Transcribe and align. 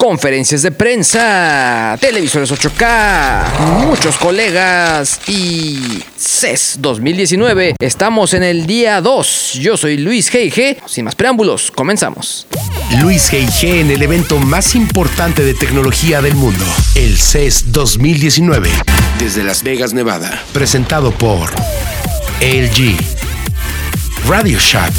Conferencias 0.00 0.62
de 0.62 0.72
prensa, 0.72 1.98
televisores 2.00 2.50
8K, 2.50 3.86
muchos 3.86 4.16
colegas 4.16 5.20
y 5.28 6.02
CES 6.16 6.78
2019. 6.78 7.74
Estamos 7.78 8.32
en 8.32 8.42
el 8.42 8.64
día 8.64 9.02
2. 9.02 9.58
Yo 9.60 9.76
soy 9.76 9.98
Luis 9.98 10.32
G.I.G. 10.32 10.78
Sin 10.86 11.04
más 11.04 11.14
preámbulos, 11.14 11.70
comenzamos. 11.70 12.46
Luis 13.02 13.30
G.I.G. 13.30 13.80
en 13.80 13.90
el 13.90 14.00
evento 14.00 14.38
más 14.38 14.74
importante 14.74 15.44
de 15.44 15.52
tecnología 15.52 16.22
del 16.22 16.34
mundo, 16.34 16.64
el 16.94 17.18
CES 17.18 17.70
2019. 17.70 18.70
Desde 19.18 19.44
Las 19.44 19.62
Vegas, 19.62 19.92
Nevada. 19.92 20.42
Presentado 20.54 21.10
por 21.10 21.50
LG. 22.40 22.96
Radio 24.26 24.58
Shack. 24.58 24.94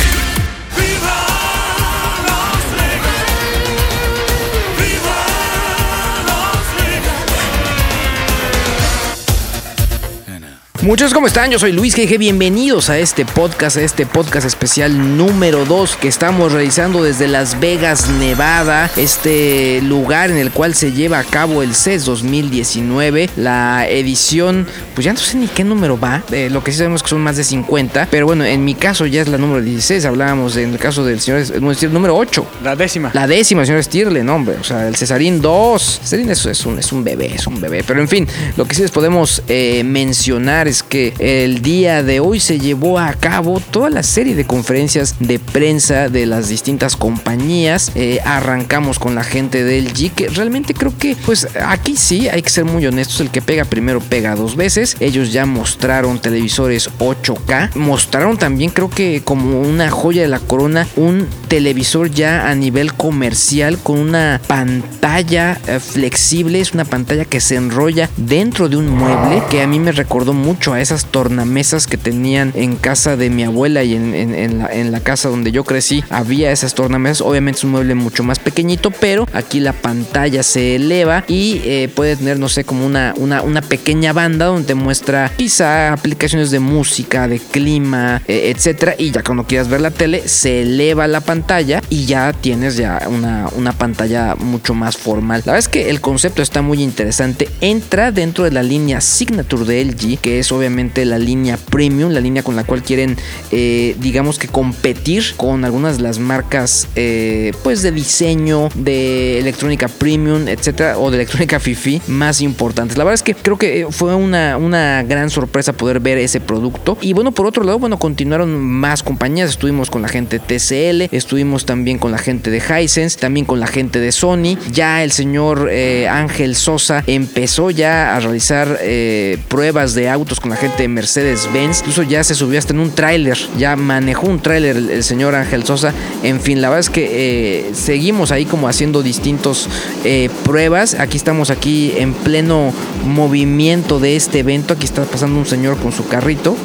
Muchos, 10.84 11.14
¿cómo 11.14 11.28
están? 11.28 11.52
Yo 11.52 11.60
soy 11.60 11.74
Luis 11.74 11.96
GG. 11.96 12.18
Bienvenidos 12.18 12.90
a 12.90 12.98
este 12.98 13.24
podcast, 13.24 13.78
a 13.78 13.82
este 13.84 14.08
podcast 14.08 14.48
especial 14.48 15.16
número 15.16 15.64
2 15.64 15.96
que 15.98 16.08
estamos 16.08 16.54
realizando 16.54 17.04
desde 17.04 17.28
Las 17.28 17.60
Vegas, 17.60 18.10
Nevada. 18.10 18.90
Este 18.98 19.80
lugar 19.84 20.32
en 20.32 20.38
el 20.38 20.50
cual 20.50 20.74
se 20.74 20.92
lleva 20.92 21.20
a 21.20 21.24
cabo 21.24 21.62
el 21.62 21.76
CES 21.76 22.06
2019. 22.06 23.30
La 23.36 23.88
edición, 23.88 24.66
pues 24.96 25.06
ya 25.06 25.14
no 25.14 25.20
sé 25.20 25.38
ni 25.38 25.46
qué 25.46 25.64
número 25.64 26.00
va. 26.00 26.24
Eh, 26.32 26.50
lo 26.50 26.64
que 26.64 26.72
sí 26.72 26.80
sabemos 26.80 27.02
es 27.02 27.04
que 27.04 27.10
son 27.10 27.22
más 27.22 27.38
de 27.38 27.44
50. 27.44 28.08
Pero 28.10 28.26
bueno, 28.26 28.44
en 28.44 28.66
mi 28.66 28.74
caso 28.74 29.06
ya 29.06 29.22
es 29.22 29.28
la 29.28 29.38
número 29.38 29.62
16. 29.62 30.04
Hablábamos 30.06 30.58
en 30.58 30.72
el 30.72 30.80
caso 30.80 31.06
del 31.06 31.22
señor 31.22 31.42
el 31.42 31.94
número 31.94 32.18
8. 32.18 32.48
La 32.64 32.76
décima. 32.76 33.12
La 33.14 33.28
décima, 33.28 33.68
señor 33.68 33.84
Stirle, 33.84 34.24
no, 34.24 34.34
hombre. 34.34 34.56
O 34.60 34.64
sea, 34.64 34.88
el 34.88 34.96
Cesarín 34.96 35.42
2. 35.42 36.00
Cesarín 36.02 36.32
es, 36.32 36.44
es, 36.44 36.66
un, 36.66 36.80
es 36.80 36.92
un 36.92 37.04
bebé, 37.04 37.36
es 37.36 37.46
un 37.46 37.62
bebé. 37.62 37.84
Pero 37.86 38.02
en 38.02 38.08
fin, 38.08 38.28
lo 38.58 38.66
que 38.66 38.74
sí 38.74 38.82
les 38.82 38.90
podemos 38.90 39.44
eh, 39.48 39.84
mencionar 39.84 40.71
es 40.72 40.84
que 40.84 41.14
el 41.20 41.62
día 41.62 42.02
de 42.02 42.22
hoy 42.22 42.40
se 42.40 42.58
llevó 42.58 42.98
a 42.98 43.14
cabo 43.14 43.60
toda 43.60 43.90
la 43.90 44.04
serie 44.04 44.36
de 44.36 44.46
conferencias 44.46 45.18
de 45.20 45.38
prensa 45.38 46.08
de 46.08 46.26
las 46.26 46.48
distintas 46.48 46.96
compañías. 46.96 47.92
Eh, 47.96 48.20
arrancamos 48.24 48.98
con 48.98 49.14
la 49.14 49.26
gente 49.26 49.66
del 49.66 49.94
G, 49.94 50.12
que 50.12 50.30
realmente 50.30 50.74
creo 50.74 50.98
que, 50.98 51.18
pues 51.26 51.46
aquí 51.62 51.98
sí, 51.98 52.30
hay 52.30 52.42
que 52.42 52.50
ser 52.50 52.64
muy 52.64 52.86
honestos, 52.86 53.20
el 53.20 53.32
que 53.32 53.42
pega 53.42 53.66
primero 53.66 54.00
pega 54.00 54.34
dos 54.36 54.56
veces. 54.56 54.96
Ellos 55.02 55.34
ya 55.34 55.46
mostraron 55.46 56.20
televisores 56.20 56.90
8K, 57.00 57.76
mostraron 57.76 58.38
también 58.38 58.72
creo 58.72 58.90
que 58.90 59.22
como 59.26 59.60
una 59.60 59.90
joya 59.90 60.22
de 60.22 60.30
la 60.30 60.40
corona, 60.40 60.88
un 60.96 61.28
televisor 61.50 62.10
ya 62.10 62.50
a 62.50 62.56
nivel 62.56 62.94
comercial 62.94 63.78
con 63.78 64.00
una 64.00 64.40
pantalla 64.48 65.60
eh, 65.68 65.82
flexible, 65.82 66.62
es 66.62 66.74
una 66.74 66.86
pantalla 66.86 67.26
que 67.26 67.42
se 67.42 67.58
enrolla 67.58 68.10
dentro 68.16 68.70
de 68.70 68.78
un 68.78 68.88
mueble 68.88 69.44
que 69.50 69.62
a 69.62 69.68
mí 69.68 69.78
me 69.78 69.92
recordó 69.92 70.32
mucho 70.32 70.61
a 70.70 70.80
esas 70.80 71.06
tornamesas 71.06 71.88
que 71.88 71.98
tenían 71.98 72.52
en 72.56 72.76
casa 72.76 73.18
de 73.18 73.32
mi 73.32 73.44
abuela 73.44 73.84
y 73.84 73.96
en, 73.96 74.14
en, 74.14 74.92
la, 74.92 75.00
casa 75.00 75.30
donde 75.30 75.52
yo 75.52 75.64
crecí 75.64 76.04
había 76.12 76.52
esas 76.52 76.76
tornamesas. 76.76 77.22
Obviamente 77.22 77.58
es 77.58 77.64
un 77.64 77.72
mueble 77.72 77.96
mucho 77.96 78.24
más 78.24 78.38
pequeñito, 78.38 78.92
pero 78.92 79.28
aquí 79.34 79.60
la 79.60 79.74
pantalla 79.74 80.44
se 80.44 80.76
eleva 80.76 81.24
y 81.28 81.62
eh, 81.66 81.90
puede 81.94 82.16
tener, 82.16 82.38
no 82.38 82.48
sé, 82.48 82.64
como 82.64 82.86
una, 82.86 83.16
una, 83.18 83.62
pequeña 83.62 84.14
banda 84.14 84.46
donde 84.46 84.76
muestra 84.76 85.32
quizá 85.36 85.94
aplicaciones 85.94 86.52
de 86.52 86.60
música, 86.60 87.28
de 87.28 87.40
clima, 87.40 88.22
eh, 88.28 88.54
etcétera. 88.56 88.96
Y 88.98 89.10
ya 89.12 89.24
cuando 89.24 89.46
quieras 89.46 89.68
ver 89.68 89.82
la 89.82 89.92
tele, 89.92 90.28
se 90.28 90.62
eleva 90.62 91.08
la 91.08 91.22
pantalla 91.22 91.82
y 91.90 92.06
ya 92.06 92.34
tienes 92.34 92.76
ya 92.76 93.08
una, 93.10 93.48
una 93.56 93.74
pantalla 93.74 94.36
mucho 94.36 94.76
más 94.76 94.96
formal. 94.98 95.42
La 95.46 95.54
verdad 95.54 95.60
es 95.60 95.70
que 95.70 95.90
el 95.90 96.02
concepto 96.02 96.44
está 96.44 96.62
muy 96.62 96.84
interesante. 96.84 97.50
Entra 97.62 98.12
dentro 98.12 98.44
de 98.44 98.52
la 98.52 98.62
línea 98.62 99.02
Signature 99.02 99.66
de 99.66 99.86
LG, 99.86 100.20
que 100.20 100.40
es 100.40 100.51
obviamente 100.56 101.06
la 101.06 101.18
línea 101.18 101.58
premium, 101.58 102.12
la 102.12 102.20
línea 102.20 102.44
con 102.44 102.56
la 102.56 102.64
cual 102.64 102.84
quieren, 102.84 103.18
eh, 103.52 103.96
digamos 104.00 104.40
que 104.40 104.48
competir 104.48 105.34
con 105.38 105.66
algunas 105.66 105.98
de 105.98 106.04
las 106.04 106.20
marcas, 106.20 106.88
eh, 106.96 107.52
pues 107.64 107.82
de 107.82 107.92
diseño, 107.92 108.70
de 108.76 109.40
electrónica 109.40 109.88
premium, 109.88 110.48
etcétera, 110.48 110.98
o 110.98 111.12
de 111.12 111.18
electrónica 111.18 111.60
fifi 111.60 112.02
más 112.08 112.42
importantes. 112.42 112.98
La 112.98 113.04
verdad 113.04 113.16
es 113.16 113.24
que 113.24 113.36
creo 113.36 113.58
que 113.58 113.88
fue 113.90 114.16
una, 114.16 114.58
una 114.58 115.04
gran 115.04 115.30
sorpresa 115.30 115.74
poder 115.74 116.00
ver 116.00 116.18
ese 116.18 116.40
producto. 116.40 116.98
Y 117.02 117.14
bueno, 117.14 117.32
por 117.32 117.46
otro 117.46 117.64
lado, 117.64 117.80
bueno, 117.80 117.98
continuaron 117.98 118.60
más 118.60 119.04
compañías. 119.04 119.50
Estuvimos 119.50 119.90
con 119.90 120.02
la 120.02 120.08
gente 120.08 120.40
de 120.40 120.46
TCL, 120.46 121.16
estuvimos 121.16 121.66
también 121.66 121.98
con 121.98 122.12
la 122.12 122.18
gente 122.18 122.52
de 122.52 122.60
Hisense, 122.60 123.20
también 123.20 123.46
con 123.46 123.60
la 123.60 123.68
gente 123.68 124.00
de 124.00 124.12
Sony. 124.12 124.58
Ya 124.72 125.04
el 125.04 125.12
señor 125.12 125.70
eh, 125.72 126.08
Ángel 126.10 126.56
Sosa 126.56 127.04
empezó 127.08 127.72
ya 127.72 128.16
a 128.16 128.20
realizar 128.20 128.80
eh, 128.82 129.38
pruebas 129.48 129.94
de 129.94 130.10
autos 130.10 130.40
con 130.42 130.50
la 130.50 130.58
gente 130.58 130.84
de 130.84 130.88
Mercedes-Benz. 130.88 131.80
Incluso 131.80 132.04
ya 132.04 132.24
se 132.24 132.36
subió 132.36 132.60
hasta 132.60 132.74
en 132.74 132.80
un 132.80 132.92
tráiler, 132.92 133.38
ya 133.58 133.76
manejó 133.76 134.28
un 134.28 134.40
tráiler 134.40 134.76
el, 134.76 135.04
señor 135.04 135.36
Ángel 135.36 135.64
Sosa. 135.64 135.94
En 136.24 136.42
fin, 136.42 136.62
la 136.62 136.70
verdad 136.70 136.82
es 136.82 136.90
que 136.90 137.70
eh, 137.70 137.72
seguimos 137.74 138.32
ahí 138.32 138.46
como 138.46 138.68
haciendo 138.68 139.04
distintos 139.04 139.70
eh, 140.04 140.30
pruebas. 140.44 140.96
Aquí 140.96 141.18
estamos 141.18 141.50
aquí 141.50 141.94
en 141.98 142.14
pleno 142.14 142.74
movimiento 143.06 144.00
de 144.00 144.16
este 144.16 144.40
evento. 144.40 144.74
Aquí 144.74 144.86
está 144.86 145.04
pasando 145.04 145.40
un 145.40 145.46
señor 145.46 145.78
con 145.78 145.92
su 145.92 146.08
carrito. 146.08 146.58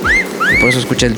Y 0.52 0.60
por 0.60 0.70
eso 0.70 0.78
escucha 0.78 1.06
el... 1.06 1.16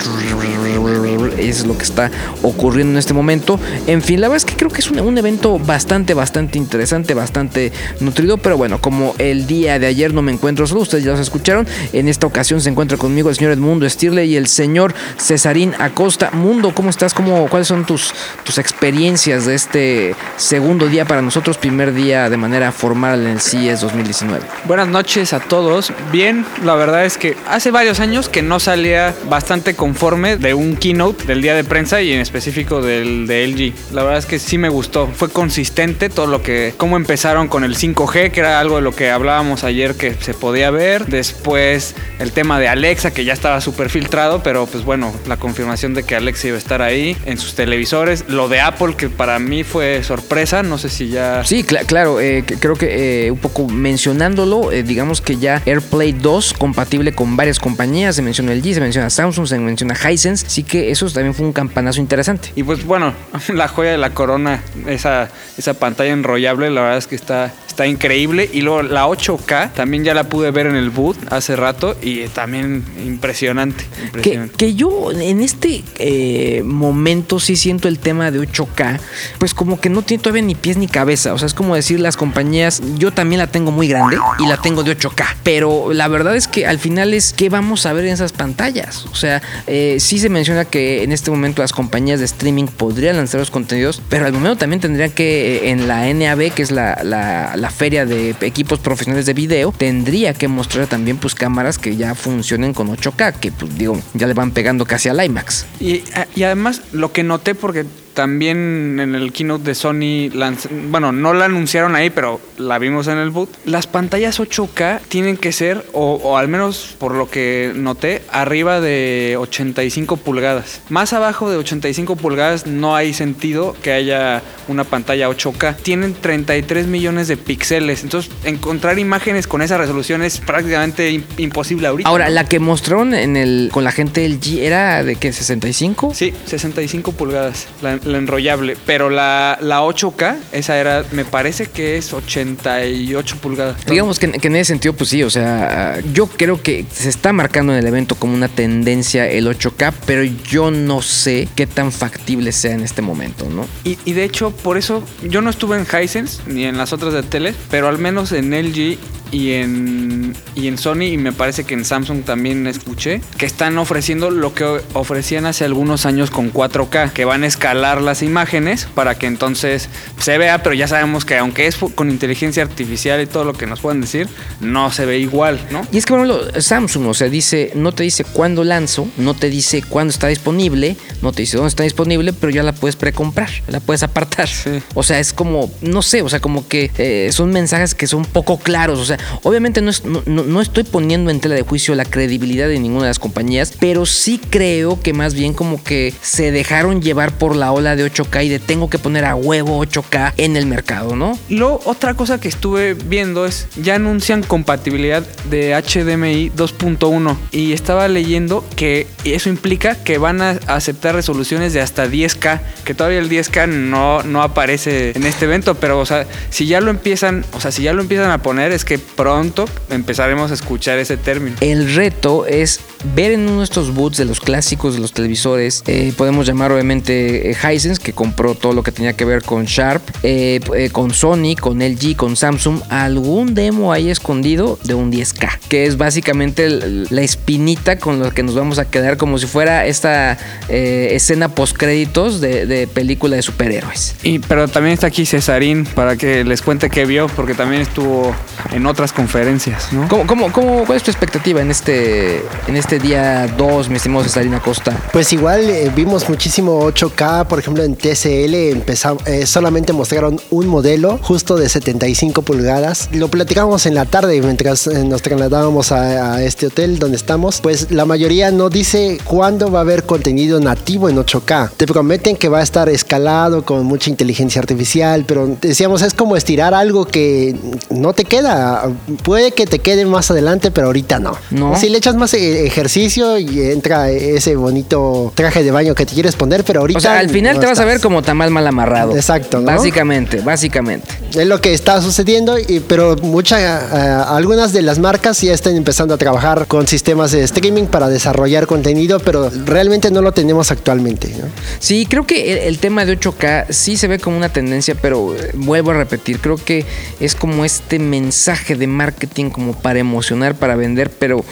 Es 1.38 1.66
lo 1.66 1.76
que 1.76 1.84
está 1.84 2.10
ocurriendo 2.42 2.92
en 2.92 2.98
este 2.98 3.14
momento. 3.14 3.58
En 3.86 4.02
fin, 4.02 4.20
la 4.20 4.28
verdad 4.28 4.38
es 4.38 4.44
que 4.44 4.56
creo 4.56 4.70
que 4.70 4.80
es 4.80 4.90
un, 4.90 5.18
evento 5.18 5.58
bastante, 5.58 6.14
bastante 6.14 6.58
interesante, 6.58 7.14
bastante 7.14 7.72
nutrido. 8.00 8.38
Pero 8.38 8.56
bueno, 8.56 8.80
como 8.80 9.14
el 9.18 9.46
día 9.46 9.78
de 9.78 9.86
ayer 9.86 10.12
no 10.12 10.22
me 10.22 10.32
encuentro 10.32 10.66
solo, 10.66 10.80
ustedes 10.80 11.04
ya 11.04 11.12
los 11.12 11.20
escucharon. 11.20 11.66
En 11.92 12.08
esta 12.08 12.26
ocasión 12.26 12.60
se 12.60 12.70
encuentra 12.70 12.98
conmigo 12.98 13.30
el 13.30 13.36
señor 13.36 13.52
Edmundo 13.52 13.88
Stirle 13.88 14.26
y 14.26 14.36
el 14.36 14.46
señor 14.46 14.94
Cesarín 15.18 15.74
Acosta. 15.78 16.30
Mundo, 16.32 16.72
¿cómo 16.74 16.90
estás? 16.90 17.14
¿Cómo, 17.14 17.48
¿Cuáles 17.48 17.68
son 17.68 17.84
tus, 17.84 18.12
tus 18.44 18.58
experiencias 18.58 19.46
de 19.46 19.54
este 19.54 20.16
segundo 20.36 20.86
día 20.88 21.04
para 21.04 21.22
nosotros? 21.22 21.58
Primer 21.58 21.94
día 21.94 22.30
de 22.30 22.36
manera 22.36 22.72
formal 22.72 23.22
en 23.22 23.28
el 23.28 23.40
CES 23.40 23.80
2019. 23.80 24.44
Buenas 24.64 24.88
noches 24.88 25.32
a 25.32 25.40
todos. 25.40 25.92
Bien, 26.12 26.44
la 26.64 26.74
verdad 26.74 27.04
es 27.04 27.18
que 27.18 27.36
hace 27.48 27.70
varios 27.70 28.00
años 28.00 28.28
que 28.28 28.42
no 28.42 28.60
salía 28.60 29.14
bastante 29.28 29.74
conforme 29.74 30.36
de 30.36 30.54
un 30.54 30.76
keynote 30.76 31.24
del 31.28 31.42
día 31.42 31.54
de 31.54 31.62
prensa 31.62 32.00
y 32.00 32.10
en 32.12 32.20
específico 32.20 32.80
del 32.80 33.26
de 33.26 33.46
LG. 33.46 33.92
La 33.94 34.02
verdad 34.02 34.18
es 34.18 34.26
que 34.26 34.38
sí 34.38 34.56
me 34.56 34.70
gustó. 34.70 35.06
Fue 35.06 35.28
consistente 35.28 36.08
todo 36.08 36.26
lo 36.26 36.42
que, 36.42 36.72
cómo 36.76 36.96
empezaron 36.96 37.48
con 37.48 37.64
el 37.64 37.76
5G, 37.76 38.30
que 38.30 38.40
era 38.40 38.58
algo 38.58 38.76
de 38.76 38.82
lo 38.82 38.92
que 38.92 39.10
hablábamos 39.10 39.62
ayer 39.62 39.94
que 39.94 40.14
se 40.14 40.32
podía 40.32 40.70
ver. 40.70 41.06
Después 41.06 41.94
el 42.18 42.32
tema 42.32 42.58
de 42.58 42.68
Alexa, 42.68 43.12
que 43.12 43.26
ya 43.26 43.34
estaba 43.34 43.60
súper 43.60 43.90
filtrado, 43.90 44.42
pero 44.42 44.66
pues 44.66 44.84
bueno, 44.84 45.12
la 45.26 45.36
confirmación 45.36 45.92
de 45.92 46.02
que 46.02 46.16
Alexa 46.16 46.48
iba 46.48 46.56
a 46.56 46.58
estar 46.58 46.80
ahí 46.80 47.14
en 47.26 47.36
sus 47.36 47.54
televisores. 47.54 48.24
Lo 48.28 48.48
de 48.48 48.60
Apple, 48.60 48.94
que 48.96 49.10
para 49.10 49.38
mí 49.38 49.64
fue 49.64 50.02
sorpresa. 50.02 50.62
No 50.62 50.78
sé 50.78 50.88
si 50.88 51.10
ya. 51.10 51.44
Sí, 51.44 51.62
cl 51.62 51.84
claro. 51.86 52.20
Eh, 52.20 52.42
creo 52.58 52.74
que 52.74 53.26
eh, 53.26 53.30
un 53.30 53.38
poco 53.38 53.68
mencionándolo, 53.68 54.72
eh, 54.72 54.82
digamos 54.82 55.20
que 55.20 55.36
ya 55.36 55.62
AirPlay 55.66 56.12
2 56.12 56.54
compatible 56.54 57.12
con 57.12 57.36
varias 57.36 57.58
compañías. 57.58 58.16
Se 58.16 58.22
menciona 58.22 58.54
LG, 58.54 58.74
se 58.74 58.80
menciona 58.80 59.10
Samsung, 59.10 59.46
se 59.46 59.58
menciona 59.58 59.94
Hisense, 59.94 60.46
así 60.46 60.62
que 60.62 60.90
eso 60.90 61.06
también 61.18 61.34
fue 61.34 61.46
un 61.46 61.52
campanazo 61.52 62.00
interesante. 62.00 62.52
Y 62.54 62.62
pues 62.62 62.84
bueno, 62.84 63.12
la 63.52 63.66
joya 63.66 63.90
de 63.90 63.98
la 63.98 64.10
corona, 64.10 64.62
esa, 64.86 65.28
esa 65.56 65.74
pantalla 65.74 66.12
enrollable, 66.12 66.70
la 66.70 66.82
verdad 66.82 66.98
es 66.98 67.08
que 67.08 67.16
está, 67.16 67.52
está 67.66 67.88
increíble. 67.88 68.48
Y 68.52 68.60
luego 68.60 68.82
la 68.82 69.06
8K 69.08 69.72
también 69.72 70.04
ya 70.04 70.14
la 70.14 70.28
pude 70.28 70.52
ver 70.52 70.66
en 70.66 70.76
el 70.76 70.90
boot 70.90 71.16
hace 71.30 71.56
rato 71.56 71.96
y 72.00 72.28
también 72.28 72.84
impresionante. 73.04 73.84
Que, 74.22 74.48
que 74.56 74.74
yo 74.74 75.10
en 75.10 75.40
este 75.40 75.82
eh, 75.98 76.62
momento 76.64 77.40
sí 77.40 77.56
siento 77.56 77.88
el 77.88 77.98
tema 77.98 78.30
de 78.30 78.40
8K, 78.40 79.00
pues 79.38 79.54
como 79.54 79.80
que 79.80 79.90
no 79.90 80.02
tiene 80.02 80.22
todavía 80.22 80.42
ni 80.42 80.54
pies 80.54 80.76
ni 80.76 80.86
cabeza. 80.86 81.34
O 81.34 81.38
sea, 81.38 81.46
es 81.46 81.54
como 81.54 81.74
decir 81.74 81.98
las 81.98 82.16
compañías, 82.16 82.80
yo 82.96 83.12
también 83.12 83.40
la 83.40 83.48
tengo 83.48 83.72
muy 83.72 83.88
grande 83.88 84.18
y 84.38 84.46
la 84.46 84.56
tengo 84.58 84.84
de 84.84 84.96
8K. 84.96 85.24
Pero 85.42 85.92
la 85.92 86.06
verdad 86.06 86.36
es 86.36 86.46
que 86.46 86.64
al 86.64 86.78
final 86.78 87.12
es 87.12 87.32
qué 87.32 87.48
vamos 87.48 87.86
a 87.86 87.92
ver 87.92 88.04
en 88.04 88.12
esas 88.12 88.32
pantallas. 88.32 89.06
O 89.06 89.16
sea, 89.16 89.42
eh, 89.66 89.96
sí 89.98 90.20
se 90.20 90.28
menciona 90.28 90.64
que 90.64 91.02
en 91.08 91.12
este 91.12 91.30
momento 91.30 91.62
las 91.62 91.72
compañías 91.72 92.18
de 92.18 92.26
streaming 92.26 92.66
podrían 92.66 93.16
lanzar 93.16 93.40
los 93.40 93.50
contenidos, 93.50 94.02
pero 94.10 94.26
al 94.26 94.32
momento 94.34 94.58
también 94.58 94.78
tendrían 94.80 95.10
que 95.10 95.56
eh, 95.56 95.70
en 95.70 95.88
la 95.88 96.12
NAB, 96.12 96.52
que 96.52 96.60
es 96.62 96.70
la, 96.70 97.00
la- 97.02 97.70
feria 97.70 98.04
de 98.04 98.34
equipos 98.42 98.78
profesionales 98.78 99.24
de 99.24 99.32
video, 99.32 99.72
tendría 99.76 100.34
que 100.34 100.48
mostrar 100.48 100.86
también 100.86 101.16
pues 101.16 101.34
cámaras 101.34 101.78
que 101.78 101.96
ya 101.96 102.14
funcionen 102.14 102.74
con 102.74 102.88
8K, 102.88 103.34
que 103.40 103.52
pues 103.52 103.76
digo, 103.78 103.98
ya 104.14 104.26
le 104.26 104.34
van 104.34 104.50
pegando 104.50 104.84
casi 104.84 105.08
al 105.08 105.24
IMAX. 105.24 105.64
Y, 105.80 106.02
y 106.34 106.42
además 106.42 106.82
lo 106.92 107.12
que 107.12 107.22
noté 107.22 107.54
porque 107.54 107.86
también 108.22 108.98
en 108.98 109.14
el 109.14 109.32
keynote 109.32 109.62
de 109.62 109.74
Sony, 109.76 110.28
lanz- 110.34 110.68
bueno, 110.90 111.12
no 111.12 111.34
la 111.34 111.44
anunciaron 111.44 111.94
ahí, 111.94 112.10
pero 112.10 112.40
la 112.56 112.80
vimos 112.80 113.06
en 113.06 113.16
el 113.18 113.30
boot. 113.30 113.48
Las 113.64 113.86
pantallas 113.86 114.40
8K 114.40 114.98
tienen 115.08 115.36
que 115.36 115.52
ser, 115.52 115.86
o, 115.92 116.14
o 116.14 116.36
al 116.36 116.48
menos 116.48 116.96
por 116.98 117.14
lo 117.14 117.30
que 117.30 117.70
noté, 117.76 118.22
arriba 118.32 118.80
de 118.80 119.36
85 119.38 120.16
pulgadas. 120.16 120.80
Más 120.88 121.12
abajo 121.12 121.48
de 121.48 121.58
85 121.58 122.16
pulgadas 122.16 122.66
no 122.66 122.96
hay 122.96 123.14
sentido 123.14 123.76
que 123.84 123.92
haya 123.92 124.42
una 124.66 124.82
pantalla 124.82 125.28
8K. 125.30 125.76
Tienen 125.76 126.14
33 126.14 126.88
millones 126.88 127.28
de 127.28 127.36
píxeles, 127.36 128.02
entonces 128.02 128.32
encontrar 128.42 128.98
imágenes 128.98 129.46
con 129.46 129.62
esa 129.62 129.78
resolución 129.78 130.22
es 130.24 130.38
prácticamente 130.40 131.12
im- 131.12 131.22
imposible 131.36 131.86
ahorita. 131.86 132.08
Ahora, 132.08 132.24
¿no? 132.28 132.34
la 132.34 132.44
que 132.46 132.58
mostraron 132.58 133.14
en 133.14 133.36
el 133.36 133.68
con 133.70 133.84
la 133.84 133.92
gente 133.92 134.22
del 134.22 134.40
G 134.40 134.58
era 134.62 135.04
de 135.04 135.14
que 135.14 135.32
65. 135.32 136.12
Sí, 136.14 136.32
65 136.46 137.12
pulgadas, 137.12 137.68
la, 137.80 138.00
la 138.08 138.18
enrollable. 138.18 138.76
Pero 138.86 139.10
la, 139.10 139.58
la 139.60 139.82
8K, 139.82 140.36
esa 140.52 140.78
era, 140.78 141.04
me 141.12 141.24
parece 141.24 141.66
que 141.66 141.96
es 141.96 142.12
88 142.12 143.36
pulgadas. 143.36 143.84
Digamos 143.86 144.18
que, 144.18 144.32
que 144.32 144.48
en 144.48 144.56
ese 144.56 144.72
sentido, 144.72 144.94
pues 144.94 145.10
sí, 145.10 145.22
o 145.22 145.30
sea, 145.30 146.00
yo 146.12 146.26
creo 146.26 146.60
que 146.62 146.84
se 146.92 147.08
está 147.08 147.32
marcando 147.32 147.72
en 147.72 147.78
el 147.78 147.86
evento 147.86 148.14
como 148.14 148.34
una 148.34 148.48
tendencia 148.48 149.28
el 149.28 149.46
8K, 149.46 149.92
pero 150.06 150.24
yo 150.24 150.70
no 150.70 151.02
sé 151.02 151.48
qué 151.54 151.66
tan 151.66 151.92
factible 151.92 152.52
sea 152.52 152.72
en 152.72 152.80
este 152.80 153.02
momento, 153.02 153.48
¿no? 153.48 153.66
Y, 153.84 153.98
y 154.04 154.12
de 154.12 154.24
hecho, 154.24 154.50
por 154.50 154.78
eso 154.78 155.02
yo 155.22 155.40
no 155.40 155.50
estuve 155.50 155.76
en 155.76 155.86
Hisense 155.86 156.42
ni 156.46 156.64
en 156.64 156.76
las 156.76 156.92
otras 156.92 157.12
de 157.12 157.22
tele, 157.22 157.54
pero 157.70 157.88
al 157.88 157.98
menos 157.98 158.32
en 158.32 158.50
LG 158.50 158.98
y 159.30 159.52
en, 159.52 160.34
y 160.54 160.68
en 160.68 160.78
Sony, 160.78 161.02
y 161.02 161.18
me 161.18 161.32
parece 161.32 161.64
que 161.64 161.74
en 161.74 161.84
Samsung 161.84 162.24
también 162.24 162.66
escuché, 162.66 163.20
que 163.36 163.46
están 163.46 163.78
ofreciendo 163.78 164.30
lo 164.30 164.54
que 164.54 164.64
ofrecían 164.94 165.46
hace 165.46 165.64
algunos 165.64 166.06
años 166.06 166.30
con 166.30 166.52
4K, 166.52 167.12
que 167.12 167.24
van 167.24 167.44
a 167.44 167.46
escalar 167.46 167.97
las 168.02 168.22
imágenes 168.22 168.86
para 168.94 169.16
que 169.16 169.26
entonces 169.26 169.88
se 170.18 170.38
vea, 170.38 170.62
pero 170.62 170.74
ya 170.74 170.88
sabemos 170.88 171.24
que 171.24 171.36
aunque 171.38 171.66
es 171.66 171.76
con 171.94 172.10
inteligencia 172.10 172.62
artificial 172.62 173.20
y 173.22 173.26
todo 173.26 173.44
lo 173.44 173.52
que 173.54 173.66
nos 173.66 173.80
pueden 173.80 174.00
decir, 174.00 174.28
no 174.60 174.90
se 174.92 175.06
ve 175.06 175.18
igual, 175.18 175.60
¿no? 175.70 175.86
Y 175.92 175.98
es 175.98 176.06
que, 176.06 176.14
por 176.14 176.24
ejemplo, 176.26 176.60
Samsung, 176.60 177.06
o 177.06 177.14
sea, 177.14 177.28
dice, 177.28 177.72
no 177.74 177.92
te 177.92 178.02
dice 178.02 178.24
cuándo 178.24 178.64
lanzo, 178.64 179.08
no 179.16 179.34
te 179.34 179.50
dice 179.50 179.82
cuándo 179.82 180.10
está 180.12 180.28
disponible, 180.28 180.96
no 181.22 181.32
te 181.32 181.42
dice 181.42 181.56
dónde 181.56 181.68
está 181.68 181.82
disponible, 181.84 182.32
pero 182.32 182.50
ya 182.50 182.62
la 182.62 182.72
puedes 182.72 182.96
precomprar, 182.96 183.50
la 183.68 183.80
puedes 183.80 184.02
apartar. 184.02 184.48
Sí. 184.48 184.82
O 184.94 185.02
sea, 185.02 185.18
es 185.18 185.32
como, 185.32 185.70
no 185.82 186.02
sé, 186.02 186.22
o 186.22 186.28
sea, 186.28 186.40
como 186.40 186.66
que 186.68 186.90
eh, 186.98 187.30
son 187.32 187.50
mensajes 187.50 187.94
que 187.94 188.06
son 188.06 188.24
poco 188.24 188.58
claros. 188.58 188.98
O 188.98 189.04
sea, 189.04 189.18
obviamente 189.42 189.80
no, 189.80 189.90
es- 189.90 190.04
no, 190.04 190.22
no- 190.26 190.44
no 190.44 190.60
estoy 190.60 190.84
poniendo 190.84 191.30
en 191.30 191.40
tela 191.40 191.54
de 191.54 191.62
juicio 191.62 191.94
la 191.94 192.04
credibilidad 192.04 192.68
de 192.68 192.78
ninguna 192.80 193.04
de 193.04 193.10
las 193.10 193.18
compañías, 193.18 193.72
pero 193.78 194.06
sí 194.06 194.40
creo 194.50 195.00
que 195.00 195.12
más 195.12 195.34
bien 195.34 195.54
como 195.54 195.82
que 195.82 196.14
se 196.22 196.50
dejaron 196.52 197.02
llevar 197.02 197.32
por 197.38 197.56
la 197.56 197.72
ola 197.72 197.87
de 197.96 198.10
8K 198.10 198.44
y 198.44 198.48
de 198.48 198.58
tengo 198.58 198.90
que 198.90 198.98
poner 198.98 199.24
a 199.24 199.34
huevo 199.34 199.84
8K 199.84 200.34
en 200.36 200.56
el 200.56 200.66
mercado, 200.66 201.16
¿no? 201.16 201.38
Lo 201.48 201.80
otra 201.84 202.14
cosa 202.14 202.40
que 202.40 202.48
estuve 202.48 202.94
viendo 202.94 203.46
es 203.46 203.68
ya 203.76 203.96
anuncian 203.96 204.42
compatibilidad 204.42 205.22
de 205.50 205.74
HDMI 205.74 206.50
2.1 206.50 207.36
y 207.52 207.72
estaba 207.72 208.08
leyendo 208.08 208.64
que 208.76 209.06
eso 209.24 209.48
implica 209.48 209.94
que 209.96 210.18
van 210.18 210.42
a 210.42 210.50
aceptar 210.66 211.14
resoluciones 211.14 211.72
de 211.72 211.80
hasta 211.80 212.06
10K, 212.06 212.60
que 212.84 212.94
todavía 212.94 213.18
el 213.18 213.28
10K 213.28 213.68
no, 213.68 214.22
no 214.22 214.42
aparece 214.42 215.12
en 215.14 215.24
este 215.24 215.44
evento, 215.44 215.74
pero 215.74 216.00
o 216.00 216.06
sea, 216.06 216.26
si 216.50 216.66
ya 216.66 216.80
lo 216.80 216.90
empiezan, 216.90 217.44
o 217.52 217.60
sea, 217.60 217.70
si 217.70 217.82
ya 217.82 217.92
lo 217.92 218.02
empiezan 218.02 218.30
a 218.30 218.38
poner 218.42 218.72
es 218.72 218.84
que 218.84 218.98
pronto 218.98 219.66
empezaremos 219.90 220.50
a 220.50 220.54
escuchar 220.54 220.98
ese 220.98 221.16
término. 221.16 221.56
El 221.60 221.94
reto 221.94 222.46
es 222.46 222.80
ver 223.14 223.32
en 223.32 223.48
uno 223.48 223.58
de 223.58 223.64
estos 223.64 223.94
boots 223.94 224.16
de 224.16 224.24
los 224.24 224.40
clásicos 224.40 224.94
de 224.94 225.00
los 225.00 225.12
televisores, 225.12 225.84
eh, 225.86 226.12
podemos 226.16 226.46
llamar 226.46 226.72
obviamente 226.72 227.50
eh, 227.50 227.56
Hisense, 227.72 228.00
que 228.02 228.12
compró 228.12 228.54
todo 228.54 228.72
lo 228.72 228.82
que 228.82 228.92
tenía 228.92 229.12
que 229.14 229.24
ver 229.24 229.42
con 229.42 229.64
Sharp, 229.64 230.02
eh, 230.22 230.60
eh, 230.76 230.90
con 230.90 231.12
Sony, 231.12 231.54
con 231.60 231.80
LG, 231.82 232.16
con 232.16 232.36
Samsung, 232.36 232.80
algún 232.88 233.54
demo 233.54 233.92
ahí 233.92 234.10
escondido 234.10 234.78
de 234.84 234.94
un 234.94 235.10
10K, 235.10 235.58
que 235.68 235.86
es 235.86 235.96
básicamente 235.96 236.64
el- 236.66 237.06
la 237.10 237.22
espinita 237.22 237.98
con 237.98 238.20
la 238.22 238.30
que 238.30 238.42
nos 238.42 238.54
vamos 238.54 238.78
a 238.78 238.84
quedar 238.90 239.16
como 239.16 239.38
si 239.38 239.46
fuera 239.46 239.86
esta 239.86 240.36
eh, 240.68 241.10
escena 241.12 241.48
post 241.48 241.76
créditos 241.76 242.40
de, 242.40 242.66
de 242.66 242.86
película 242.86 243.36
de 243.36 243.42
superhéroes. 243.42 244.14
Y, 244.22 244.38
pero 244.40 244.68
también 244.68 244.94
está 244.94 245.06
aquí 245.06 245.24
Cesarín 245.26 245.84
para 245.86 246.16
que 246.16 246.44
les 246.44 246.62
cuente 246.62 246.90
qué 246.90 247.04
vio, 247.04 247.26
porque 247.28 247.54
también 247.54 247.82
estuvo 247.82 248.34
en 248.72 248.86
otras 248.86 249.12
conferencias, 249.12 249.92
¿no? 249.92 250.08
¿Cómo, 250.08 250.26
cómo, 250.26 250.52
cómo, 250.52 250.84
¿Cuál 250.84 250.96
es 250.96 251.02
tu 251.02 251.10
expectativa 251.10 251.60
en 251.60 251.70
este, 251.70 252.42
en 252.66 252.76
este 252.76 252.98
día 252.98 253.46
2, 253.56 253.88
mi 253.88 253.96
estimado 253.96 254.24
Cesarina 254.24 254.60
Costa? 254.60 254.96
Pues 255.12 255.32
igual 255.32 255.68
eh, 255.70 255.90
vimos 255.94 256.28
muchísimo 256.28 256.80
8K, 256.90 257.46
por 257.46 257.57
ejemplo 257.60 257.82
en 257.84 257.96
TCL 257.96 258.54
empezamos, 258.72 259.26
eh, 259.26 259.46
solamente 259.46 259.92
mostraron 259.92 260.40
un 260.50 260.66
modelo 260.66 261.18
justo 261.22 261.56
de 261.56 261.68
75 261.68 262.42
pulgadas. 262.42 263.08
Lo 263.12 263.28
platicamos 263.28 263.86
en 263.86 263.94
la 263.94 264.04
tarde 264.04 264.40
mientras 264.42 264.86
eh, 264.86 265.04
nos 265.04 265.22
trasladábamos 265.22 265.92
a, 265.92 266.34
a 266.34 266.42
este 266.44 266.66
hotel 266.66 266.98
donde 266.98 267.16
estamos. 267.16 267.60
Pues 267.60 267.90
la 267.90 268.04
mayoría 268.04 268.50
no 268.50 268.70
dice 268.70 269.18
cuándo 269.24 269.70
va 269.70 269.80
a 269.80 269.82
haber 269.82 270.04
contenido 270.04 270.60
nativo 270.60 271.08
en 271.08 271.16
8K. 271.16 271.70
Te 271.76 271.86
prometen 271.86 272.36
que 272.36 272.48
va 272.48 272.58
a 272.58 272.62
estar 272.62 272.88
escalado 272.88 273.64
con 273.64 273.84
mucha 273.84 274.10
inteligencia 274.10 274.60
artificial, 274.60 275.24
pero 275.26 275.56
decíamos 275.60 276.02
es 276.02 276.14
como 276.14 276.36
estirar 276.36 276.74
algo 276.74 277.06
que 277.06 277.56
no 277.90 278.12
te 278.12 278.24
queda. 278.24 278.90
Puede 279.22 279.52
que 279.52 279.66
te 279.66 279.78
quede 279.78 280.04
más 280.04 280.30
adelante, 280.30 280.70
pero 280.70 280.88
ahorita 280.88 281.18
no. 281.18 281.36
No. 281.50 281.76
Si 281.76 281.88
le 281.88 281.98
echas 281.98 282.14
más 282.14 282.34
eh, 282.34 282.66
ejercicio 282.66 283.38
y 283.38 283.62
entra 283.62 284.10
ese 284.10 284.56
bonito 284.56 285.32
traje 285.34 285.62
de 285.62 285.70
baño 285.70 285.94
que 285.94 286.06
te 286.06 286.14
quieres 286.14 286.36
poner, 286.36 286.64
pero 286.64 286.80
ahorita. 286.80 286.98
O 286.98 287.02
sea, 287.02 287.18
al 287.18 287.30
final 287.30 287.47
no 287.54 287.60
te 287.60 287.66
vas 287.66 287.78
a 287.80 287.84
ver 287.84 288.00
como 288.00 288.22
tamal 288.22 288.50
mal 288.50 288.66
amarrado. 288.66 289.14
Exacto, 289.16 289.60
¿no? 289.60 289.66
Básicamente, 289.66 290.40
básicamente. 290.40 291.08
Es 291.34 291.46
lo 291.46 291.60
que 291.60 291.72
está 291.74 292.00
sucediendo, 292.02 292.58
y- 292.58 292.80
pero 292.80 293.16
muchas, 293.16 293.92
algunas 293.92 294.72
de 294.72 294.82
las 294.82 294.98
marcas 294.98 295.40
ya 295.40 295.52
están 295.54 295.76
empezando 295.76 296.14
a 296.14 296.18
trabajar 296.18 296.66
con 296.66 296.86
sistemas 296.86 297.32
de 297.32 297.42
streaming 297.44 297.84
para 297.86 298.08
desarrollar 298.08 298.66
contenido, 298.66 299.18
pero 299.20 299.50
realmente 299.66 300.10
no 300.10 300.22
lo 300.22 300.32
tenemos 300.32 300.70
actualmente. 300.70 301.28
¿no? 301.38 301.44
Sí, 301.78 302.06
creo 302.08 302.26
que 302.26 302.52
el, 302.52 302.58
el 302.58 302.78
tema 302.78 303.04
de 303.04 303.18
8K 303.18 303.66
sí 303.70 303.96
se 303.96 304.08
ve 304.08 304.18
como 304.18 304.36
una 304.36 304.48
tendencia, 304.48 304.94
pero 305.00 305.34
eh, 305.36 305.50
vuelvo 305.54 305.90
a 305.90 305.94
repetir, 305.94 306.40
creo 306.40 306.56
que 306.56 306.84
es 307.20 307.34
como 307.34 307.64
este 307.64 307.98
mensaje 307.98 308.74
de 308.74 308.86
marketing 308.86 309.50
como 309.50 309.72
para 309.74 309.98
emocionar, 309.98 310.54
para 310.54 310.76
vender, 310.76 311.10
pero 311.10 311.44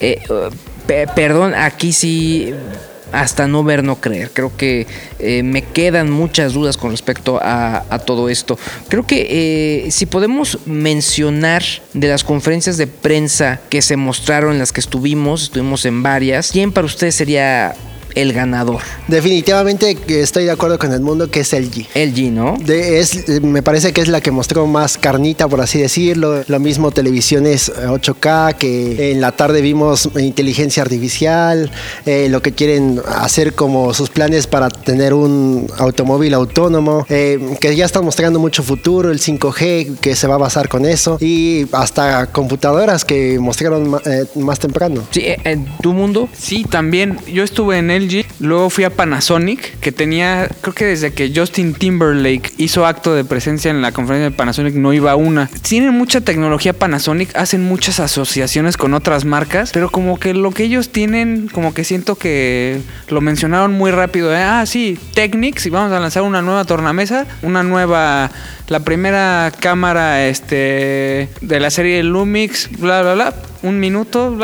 eh, 0.00 0.18
eh, 0.28 0.48
pe- 0.86 1.06
perdón, 1.14 1.54
aquí 1.54 1.92
sí 1.92 2.52
hasta 3.12 3.46
no 3.46 3.64
ver, 3.64 3.84
no 3.84 4.00
creer. 4.00 4.30
Creo 4.32 4.56
que 4.56 4.86
eh, 5.18 5.42
me 5.42 5.62
quedan 5.62 6.10
muchas 6.10 6.52
dudas 6.52 6.76
con 6.76 6.90
respecto 6.90 7.38
a, 7.42 7.84
todo 8.06 8.28
esto. 8.28 8.58
Creo 8.88 9.06
que 9.06 9.84
eh, 9.86 9.90
si 9.90 10.06
podemos 10.06 10.58
mencionar 10.66 11.62
de 11.92 12.08
las 12.08 12.24
conferencias 12.24 12.76
de 12.76 12.86
prensa 12.86 13.60
que 13.68 13.82
se 13.82 13.96
mostraron, 13.96 14.52
en 14.52 14.58
las 14.58 14.72
que 14.72 14.80
estuvimos, 14.80 15.44
estuvimos 15.44 15.84
en 15.84 16.02
varias, 16.02 16.50
¿quién 16.50 16.72
para 16.72 16.86
ustedes 16.86 17.14
sería 17.14 17.74
el 18.14 18.32
ganador? 18.32 18.80
Definitivamente 19.08 19.96
estoy 20.08 20.44
de 20.44 20.50
acuerdo 20.50 20.78
con 20.78 20.92
el 20.92 21.00
mundo 21.00 21.30
que 21.30 21.40
es 21.40 21.52
LG. 21.52 21.86
LG, 21.94 22.32
¿no? 22.32 22.56
De- 22.58 22.98
es, 23.00 23.40
me 23.42 23.62
parece 23.62 23.92
que 23.92 24.00
es 24.00 24.08
la 24.08 24.20
que 24.20 24.30
mostró 24.30 24.66
más 24.66 24.96
carnita, 24.98 25.46
por 25.48 25.60
así 25.60 25.78
decirlo. 25.80 26.42
Lo 26.46 26.58
mismo 26.58 26.90
televisiones 26.90 27.68
eh, 27.68 27.86
8K, 27.86 28.54
que 28.56 29.12
en 29.12 29.20
la 29.20 29.32
tarde 29.32 29.60
vimos 29.60 30.08
inteligencia 30.18 30.82
artificial, 30.82 31.70
eh, 32.06 32.28
lo 32.30 32.40
que 32.42 32.52
quieren 32.52 33.00
hacer 33.06 33.54
como 33.54 33.92
sus 33.94 34.10
planes 34.10 34.46
para 34.46 34.68
tener 34.70 35.12
un 35.14 35.66
automóvil 35.78 36.34
autónomo, 36.34 37.04
eh, 37.08 37.38
que 37.60 37.76
ya 37.76 37.84
están 37.84 38.04
mostrando 38.04 38.38
mucho 38.38 38.62
futuro, 38.62 39.10
el 39.10 39.18
5G, 39.20 39.98
que 40.00 40.16
se 40.16 40.26
va 40.26 40.36
a 40.36 40.38
basar 40.38 40.68
con 40.68 40.86
eso, 40.86 41.18
y 41.20 41.66
hasta 41.72 42.26
computadoras 42.26 43.04
que 43.04 43.38
mostraron 43.38 43.96
eh, 44.06 44.24
más 44.36 44.58
temprano. 44.58 45.02
Sí, 45.10 45.20
eh, 45.20 45.38
en 45.44 45.66
tu 45.82 45.92
mundo. 45.92 46.28
Sí, 46.36 46.64
también. 46.64 47.18
Yo 47.32 47.42
estuve 47.44 47.78
en 47.78 47.90
Luego 48.38 48.70
fui 48.70 48.84
a 48.84 48.90
Panasonic, 48.90 49.78
que 49.80 49.92
tenía, 49.92 50.48
creo 50.60 50.74
que 50.74 50.86
desde 50.86 51.12
que 51.12 51.32
Justin 51.34 51.74
Timberlake 51.74 52.52
hizo 52.56 52.86
acto 52.86 53.14
de 53.14 53.24
presencia 53.24 53.70
en 53.70 53.82
la 53.82 53.92
conferencia 53.92 54.30
de 54.30 54.36
Panasonic 54.36 54.74
no 54.74 54.92
iba 54.92 55.14
una. 55.16 55.48
Tienen 55.62 55.92
mucha 55.94 56.20
tecnología 56.20 56.72
Panasonic, 56.72 57.36
hacen 57.36 57.64
muchas 57.64 58.00
asociaciones 58.00 58.76
con 58.76 58.94
otras 58.94 59.24
marcas, 59.24 59.70
pero 59.72 59.90
como 59.90 60.18
que 60.18 60.34
lo 60.34 60.50
que 60.52 60.64
ellos 60.64 60.90
tienen, 60.90 61.48
como 61.48 61.74
que 61.74 61.84
siento 61.84 62.16
que 62.16 62.80
lo 63.08 63.20
mencionaron 63.20 63.72
muy 63.72 63.90
rápido. 63.90 64.34
¿eh? 64.34 64.42
Ah, 64.42 64.64
sí, 64.66 64.98
Technics, 65.14 65.66
y 65.66 65.70
vamos 65.70 65.92
a 65.92 66.00
lanzar 66.00 66.22
una 66.22 66.42
nueva 66.42 66.64
tornamesa, 66.64 67.26
una 67.42 67.62
nueva, 67.62 68.30
la 68.68 68.80
primera 68.80 69.52
cámara 69.60 70.26
este, 70.26 71.28
de 71.40 71.60
la 71.60 71.70
serie 71.70 72.02
Lumix, 72.02 72.70
bla, 72.78 73.02
bla, 73.02 73.14
bla 73.14 73.34
un 73.62 73.78
minuto 73.78 74.36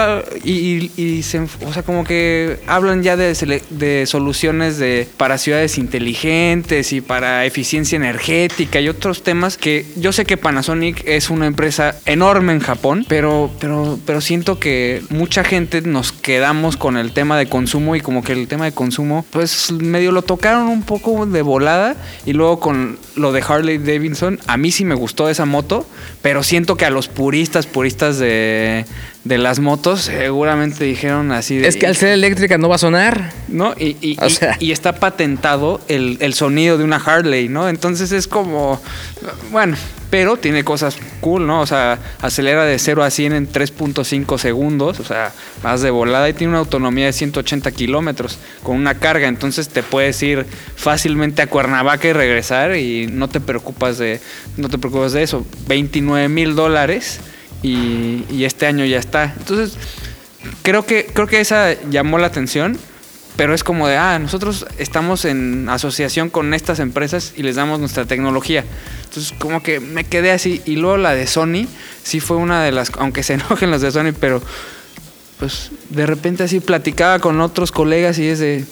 y, 0.45 0.91
y, 0.97 1.23
se, 1.23 1.41
o 1.41 1.73
sea, 1.73 1.83
como 1.83 2.05
que 2.05 2.59
hablan 2.67 3.03
ya 3.03 3.17
de, 3.17 3.35
de, 3.47 4.07
soluciones 4.07 4.79
de, 4.79 5.09
para 5.17 5.39
ciudades 5.39 5.79
inteligentes 5.79 6.93
y 6.93 7.01
para 7.01 7.45
eficiencia 7.45 7.97
energética 7.97 8.81
y 8.81 8.89
otros 8.89 9.23
temas 9.23 9.57
que 9.57 9.87
yo 9.97 10.13
sé 10.13 10.25
que 10.25 10.37
Panasonic 10.37 11.03
es 11.07 11.31
una 11.31 11.47
empresa 11.47 11.97
enorme 12.05 12.53
en 12.53 12.61
Japón, 12.61 13.05
pero, 13.09 13.51
pero, 13.61 13.99
pero 14.05 14.21
siento 14.21 14.59
que 14.59 15.03
mucha 15.11 15.45
gente 15.45 15.81
nos 15.83 16.13
quedamos 16.13 16.77
con 16.77 16.97
el 16.97 17.13
tema 17.13 17.39
de 17.39 17.47
consumo 17.47 17.97
y 17.97 18.01
como 18.01 18.23
que 18.23 18.33
el 18.33 18.49
tema 18.49 18.65
de 18.65 18.73
consumo, 18.73 19.25
pues 19.31 19.73
medio 19.73 20.13
lo 20.13 20.23
tocaron 20.23 20.69
un 20.69 20.83
poco 20.83 21.27
de 21.27 21.43
volada 21.43 21.97
y 22.25 22.33
luego 22.33 22.61
con 22.61 22.99
lo 23.15 23.33
de 23.33 23.43
Harley 23.47 23.79
Davidson, 23.79 24.39
a 24.47 24.57
mí 24.57 24.71
sí 24.71 24.85
me 24.85 24.95
gustó 24.95 25.29
esa 25.29 25.45
moto, 25.45 25.87
pero 26.23 26.43
siento 26.43 26.77
que 26.77 26.85
a 26.85 26.91
los 26.91 27.09
puristas, 27.09 27.67
puristas 27.67 28.19
de 28.19 28.85
de 29.27 29.39
las 29.39 29.59
motos 29.59 30.03
seguramente 30.03 30.85
dijeron 30.85 31.33
así 31.33 31.57
de, 31.59 31.67
Es 31.67 31.77
que 31.77 31.87
al 31.87 31.97
ser 31.97 32.11
eléctrica 32.11 32.59
no 32.59 32.69
va 32.69 32.77
a 32.77 32.79
sonar. 32.79 33.33
¿No? 33.49 33.75
Y, 33.79 33.97
y, 34.01 34.71
está 34.71 34.97
patentado 34.97 35.81
el, 35.89 36.19
el, 36.21 36.35
sonido 36.35 36.79
de 36.79 36.85
una 36.85 36.97
Harley, 36.97 37.49
¿no? 37.49 37.69
Entonces 37.69 38.13
es 38.13 38.29
como. 38.29 38.81
Bueno, 39.51 39.77
pero 40.11 40.37
tiene 40.37 40.65
cosas 40.65 40.97
cool, 41.21 41.47
¿no? 41.47 41.61
O 41.61 41.67
sea, 41.67 41.99
acelera 42.21 42.65
de 42.65 42.79
0 42.79 43.03
a 43.03 43.11
100 43.11 43.33
en 43.33 43.53
3.5 43.53 44.39
segundos, 44.39 45.01
o 45.01 45.05
sea, 45.05 45.33
más 45.63 45.83
de 45.83 45.91
volada 45.91 46.29
y 46.29 46.33
tiene 46.33 46.53
una 46.53 46.61
autonomía 46.61 47.07
de 47.07 47.13
180 47.13 47.71
kilómetros 47.73 48.39
con 48.63 48.77
una 48.77 48.95
carga, 48.95 49.29
entonces 49.29 49.69
te 49.69 49.83
puedes 49.83 50.23
ir 50.23 50.47
fácilmente 50.77 51.43
a 51.43 51.49
Cuernavaca 51.49 52.09
y 52.09 52.13
regresar 52.13 52.77
y 52.77 53.09
no 53.09 53.29
te 53.29 53.41
preocupas 53.41 53.99
de, 53.99 54.21
no 54.57 54.69
te 54.69 54.79
preocupas 54.79 55.13
de 55.13 55.23
eso. 55.23 55.45
29 55.67 56.29
mil 56.29 56.55
dólares 56.55 57.21
y, 57.67 58.45
este 58.45 58.67
año 58.67 58.85
ya 58.85 58.99
está. 58.99 59.35
Entonces, 59.37 59.77
creo 60.63 60.87
que, 60.87 61.07
creo 61.07 61.27
que 61.27 61.41
esa 61.41 61.75
llamó 61.91 62.19
la 62.19 62.29
atención, 62.29 62.79
pero 63.37 63.55
es 63.55 63.65
como 63.65 63.89
de, 63.89 63.97
ah, 63.97 64.19
nosotros 64.19 64.67
estamos 64.79 65.25
en 65.25 65.69
asociación 65.69 66.31
con 66.31 66.55
estas 66.55 66.79
empresas 66.79 67.35
y 67.37 67.43
les 67.43 67.57
damos 67.57 67.81
nuestra 67.81 68.05
tecnología. 68.05 68.65
Entonces, 69.05 69.35
como 69.39 69.63
que 69.63 69.81
me 69.81 70.05
quedé 70.05 70.31
así. 70.31 70.63
Y 70.65 70.77
luego 70.77 70.97
la 70.97 71.15
de 71.15 71.27
Sony, 71.27 71.67
sí 72.03 72.21
fue 72.21 72.37
una 72.37 72.63
de 72.63 72.73
las, 72.73 72.91
aunque 72.99 73.23
se 73.23 73.35
enojen 73.35 73.71
los 73.71 73.83
de 73.83 73.91
Sony, 73.91 74.13
pero 74.19 74.43
pues 75.39 75.71
de 75.91 76.07
repente 76.07 76.45
así 76.45 76.61
platicaba 76.61 77.19
con 77.19 77.41
otros 77.43 77.71
colegas 77.71 78.19
y 78.19 78.27
es 78.27 78.39
de, 78.39 78.65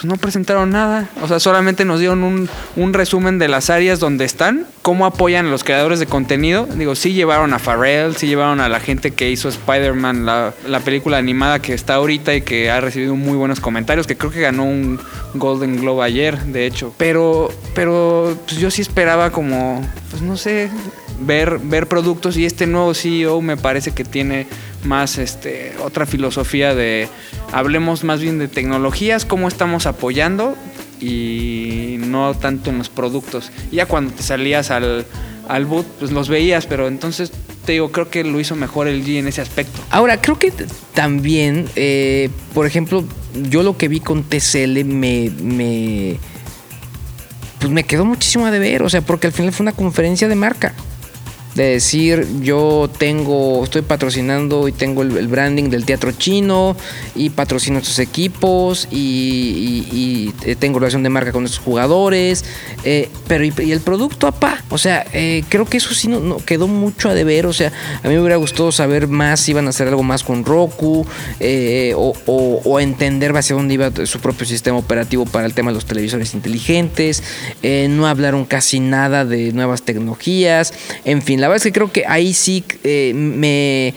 pues 0.00 0.10
no 0.10 0.16
presentaron 0.16 0.70
nada. 0.70 1.10
O 1.20 1.28
sea, 1.28 1.38
solamente 1.40 1.84
nos 1.84 2.00
dieron 2.00 2.22
un, 2.22 2.92
resumen 2.94 3.38
de 3.38 3.48
las 3.48 3.68
áreas 3.68 4.00
donde 4.00 4.24
están, 4.24 4.66
cómo 4.80 5.04
apoyan 5.04 5.46
a 5.46 5.50
los 5.50 5.62
creadores 5.62 6.00
de 6.00 6.06
contenido. 6.06 6.66
Digo, 6.74 6.94
sí 6.94 7.12
llevaron 7.12 7.52
a 7.52 7.58
Pharrell, 7.58 8.16
sí 8.16 8.26
llevaron 8.26 8.60
a 8.60 8.70
la 8.70 8.80
gente 8.80 9.10
que 9.10 9.30
hizo 9.30 9.50
Spider-Man, 9.50 10.24
la, 10.24 10.80
película 10.82 11.18
animada 11.18 11.60
que 11.60 11.74
está 11.74 11.96
ahorita 11.96 12.34
y 12.34 12.40
que 12.40 12.70
ha 12.70 12.80
recibido 12.80 13.14
muy 13.14 13.36
buenos 13.36 13.60
comentarios, 13.60 14.06
que 14.06 14.16
creo 14.16 14.30
que 14.30 14.40
ganó 14.40 14.64
un 14.64 14.98
Golden 15.34 15.76
Globe 15.76 16.02
ayer, 16.02 16.38
de 16.44 16.64
hecho. 16.64 16.94
Pero, 16.96 17.50
pero 17.74 18.34
pues 18.46 18.58
yo 18.58 18.70
sí 18.70 18.80
esperaba 18.80 19.30
como, 19.30 19.86
pues 20.08 20.22
no 20.22 20.38
sé, 20.38 20.70
ver, 21.20 21.58
ver 21.58 21.86
productos 21.88 22.38
y 22.38 22.46
este 22.46 22.66
nuevo 22.66 22.94
CEO 22.94 23.42
me 23.42 23.58
parece 23.58 23.90
que 23.90 24.04
tiene 24.04 24.46
más 24.84 25.18
este, 25.18 25.72
otra 25.82 26.06
filosofía 26.06 26.74
de 26.74 27.08
hablemos 27.52 28.04
más 28.04 28.20
bien 28.20 28.38
de 28.38 28.48
tecnologías, 28.48 29.24
cómo 29.24 29.48
estamos 29.48 29.86
apoyando 29.86 30.56
y 31.00 31.96
no 31.98 32.34
tanto 32.34 32.70
en 32.70 32.78
los 32.78 32.88
productos. 32.88 33.50
Ya 33.72 33.86
cuando 33.86 34.12
te 34.12 34.22
salías 34.22 34.70
al, 34.70 35.06
al 35.48 35.66
boot, 35.66 35.86
pues 35.98 36.12
los 36.12 36.28
veías, 36.28 36.66
pero 36.66 36.88
entonces 36.88 37.32
te 37.64 37.72
digo, 37.72 37.92
creo 37.92 38.10
que 38.10 38.24
lo 38.24 38.40
hizo 38.40 38.56
mejor 38.56 38.88
el 38.88 39.04
G 39.04 39.18
en 39.18 39.28
ese 39.28 39.40
aspecto. 39.40 39.80
Ahora, 39.90 40.20
creo 40.20 40.38
que 40.38 40.52
también, 40.94 41.68
eh, 41.76 42.30
por 42.54 42.66
ejemplo, 42.66 43.04
yo 43.48 43.62
lo 43.62 43.76
que 43.76 43.88
vi 43.88 44.00
con 44.00 44.24
TCL 44.24 44.84
me, 44.84 45.30
me, 45.42 46.18
pues 47.58 47.70
me 47.70 47.84
quedó 47.84 48.04
muchísimo 48.04 48.46
a 48.46 48.50
deber, 48.50 48.82
o 48.82 48.88
sea, 48.88 49.02
porque 49.02 49.26
al 49.26 49.32
final 49.32 49.52
fue 49.52 49.64
una 49.64 49.72
conferencia 49.72 50.28
de 50.28 50.34
marca 50.34 50.74
de 51.54 51.64
decir 51.64 52.26
yo 52.42 52.88
tengo, 52.98 53.64
estoy 53.64 53.82
patrocinando 53.82 54.68
y 54.68 54.72
tengo 54.72 55.02
el, 55.02 55.28
branding 55.28 55.70
del 55.70 55.84
teatro 55.84 56.12
chino 56.12 56.76
y 57.14 57.30
patrocino 57.30 57.78
estos 57.78 57.98
equipos 57.98 58.86
y, 58.90 60.32
eh, 60.44 60.56
tengo 60.56 60.78
relación 60.78 61.02
de 61.02 61.08
marca 61.08 61.32
con 61.32 61.44
estos 61.44 61.60
jugadores, 61.60 62.44
eh, 62.84 63.08
pero 63.26 63.44
y, 63.44 63.72
el 63.72 63.80
producto, 63.80 64.26
apá, 64.26 64.62
o 64.68 64.78
sea, 64.78 65.06
eh, 65.12 65.42
creo 65.48 65.64
que 65.64 65.78
eso 65.78 65.94
sí 65.94 66.08
no, 66.08 66.38
quedó 66.38 66.68
mucho 66.68 67.08
a 67.08 67.14
deber, 67.14 67.46
o 67.46 67.52
sea, 67.52 67.72
a 68.02 68.08
mí 68.08 68.14
me 68.14 68.20
hubiera 68.20 68.36
gustado 68.36 68.70
saber 68.72 69.08
más 69.08 69.40
si 69.40 69.52
iban 69.52 69.66
a 69.66 69.70
hacer 69.70 69.88
algo 69.88 70.02
más 70.02 70.22
con 70.22 70.44
Roku 70.44 71.06
o, 71.96 72.80
entender 72.80 73.36
hacia 73.36 73.56
dónde 73.56 73.74
iba 73.74 73.90
su 74.06 74.20
propio 74.20 74.46
sistema 74.46 74.78
operativo 74.78 75.26
para 75.26 75.46
el 75.46 75.52
tema 75.52 75.70
de 75.70 75.74
los 75.74 75.84
televisores 75.84 76.34
inteligentes, 76.34 77.22
no 77.62 78.06
hablaron 78.06 78.44
casi 78.44 78.80
nada 78.80 79.24
de 79.24 79.52
nuevas 79.52 79.82
tecnologías, 79.82 80.72
en 81.04 81.20
fin, 81.22 81.39
la 81.40 81.48
verdad 81.48 81.56
es 81.56 81.62
que 81.64 81.72
creo 81.72 81.90
que 81.92 82.04
ahí 82.06 82.32
sí 82.34 82.64
eh, 82.84 83.12
me. 83.14 83.94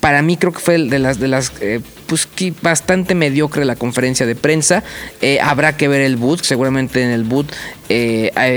Para 0.00 0.22
mí 0.22 0.36
creo 0.36 0.52
que 0.52 0.58
fue 0.58 0.78
de 0.78 0.98
las 0.98 1.20
de 1.20 1.28
las 1.28 1.52
eh, 1.60 1.80
pues 2.06 2.26
bastante 2.62 3.14
mediocre 3.14 3.64
la 3.64 3.76
conferencia 3.76 4.26
de 4.26 4.34
prensa. 4.34 4.82
Eh, 5.20 5.38
habrá 5.40 5.76
que 5.76 5.88
ver 5.88 6.00
el 6.00 6.16
boot. 6.16 6.42
Seguramente 6.42 7.02
en 7.02 7.10
el 7.10 7.24
boot 7.24 7.52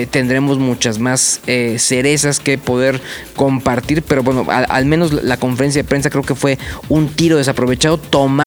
tendremos 0.09 0.57
muchas 0.57 0.99
más 0.99 1.41
cerezas 1.77 2.39
que 2.39 2.57
poder 2.57 3.01
compartir. 3.35 4.03
Pero 4.03 4.23
bueno, 4.23 4.47
al, 4.49 4.85
menos 4.85 5.11
la 5.11 5.37
conferencia 5.37 5.83
de 5.83 5.87
prensa 5.87 6.09
creo 6.09 6.23
que 6.23 6.35
fue 6.35 6.57
un 6.89 7.09
tiro 7.09 7.37
desaprovechado. 7.37 7.97
Toma 7.97 8.46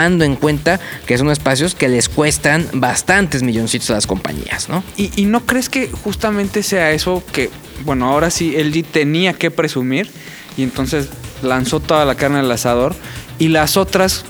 En 0.00 0.36
cuenta 0.36 0.78
que 1.06 1.18
son 1.18 1.28
espacios 1.28 1.74
que 1.74 1.88
les 1.88 2.08
cuestan 2.08 2.68
bastantes 2.72 3.42
milloncitos 3.42 3.90
a 3.90 3.94
las 3.94 4.06
compañías, 4.06 4.68
¿no? 4.68 4.84
¿Y, 4.96 5.24
no 5.24 5.44
crees 5.44 5.68
que 5.68 5.90
justamente 5.90 6.62
sea 6.62 6.92
eso 6.92 7.20
que, 7.32 7.50
bueno, 7.84 8.08
ahora 8.08 8.30
sí 8.30 8.54
LG 8.56 8.84
tenía 8.84 9.32
que 9.32 9.50
presumir 9.50 10.08
y 10.56 10.62
entonces 10.62 11.08
lanzó 11.42 11.80
toda 11.80 12.04
la 12.04 12.14
carne 12.14 12.38
al 12.38 12.50
asador 12.52 12.94
y 13.40 13.48
las 13.48 13.76
otras, 13.76 14.24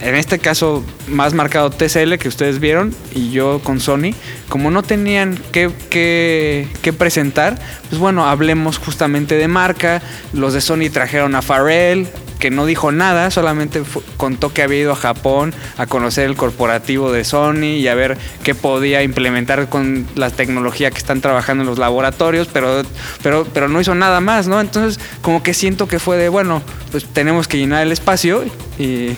en 0.00 0.14
este 0.14 0.38
caso 0.38 0.84
más 1.08 1.34
marcado 1.34 1.70
TCL 1.70 2.14
que 2.18 2.28
ustedes 2.28 2.60
vieron 2.60 2.94
y 3.12 3.32
yo 3.32 3.60
con 3.64 3.80
Sony, 3.80 4.14
como 4.48 4.70
no 4.70 4.84
tenían 4.84 5.36
que, 5.50 5.72
que, 5.90 6.92
presentar, 6.92 7.58
pues 7.88 8.00
bueno, 8.00 8.24
hablemos 8.28 8.78
justamente 8.78 9.34
de 9.34 9.48
marca, 9.48 10.00
los 10.32 10.54
de 10.54 10.60
Sony 10.60 10.90
trajeron 10.92 11.34
a 11.34 11.42
Pharrell, 11.42 12.06
que 12.38 12.50
no 12.50 12.66
dijo 12.66 12.92
nada, 12.92 13.30
solamente 13.30 13.82
contó 14.16 14.52
que 14.52 14.62
había 14.62 14.80
ido 14.80 14.92
a 14.92 14.96
Japón 14.96 15.54
a 15.76 15.86
conocer 15.86 16.26
el 16.26 16.36
corporativo 16.36 17.12
de 17.12 17.24
Sony 17.24 17.78
y 17.78 17.88
a 17.88 17.94
ver 17.94 18.16
qué 18.42 18.54
podía 18.54 19.02
implementar 19.02 19.68
con 19.68 20.06
la 20.14 20.30
tecnología 20.30 20.90
que 20.90 20.98
están 20.98 21.20
trabajando 21.20 21.62
en 21.62 21.68
los 21.68 21.78
laboratorios, 21.78 22.48
pero, 22.52 22.82
pero, 23.22 23.46
pero 23.52 23.68
no 23.68 23.80
hizo 23.80 23.94
nada 23.94 24.20
más, 24.20 24.48
¿no? 24.48 24.60
Entonces, 24.60 25.00
como 25.22 25.42
que 25.42 25.54
siento 25.54 25.88
que 25.88 25.98
fue 25.98 26.16
de, 26.16 26.28
bueno, 26.28 26.62
pues 26.90 27.04
tenemos 27.04 27.48
que 27.48 27.58
llenar 27.58 27.82
el 27.82 27.92
espacio 27.92 28.44
y 28.78 29.16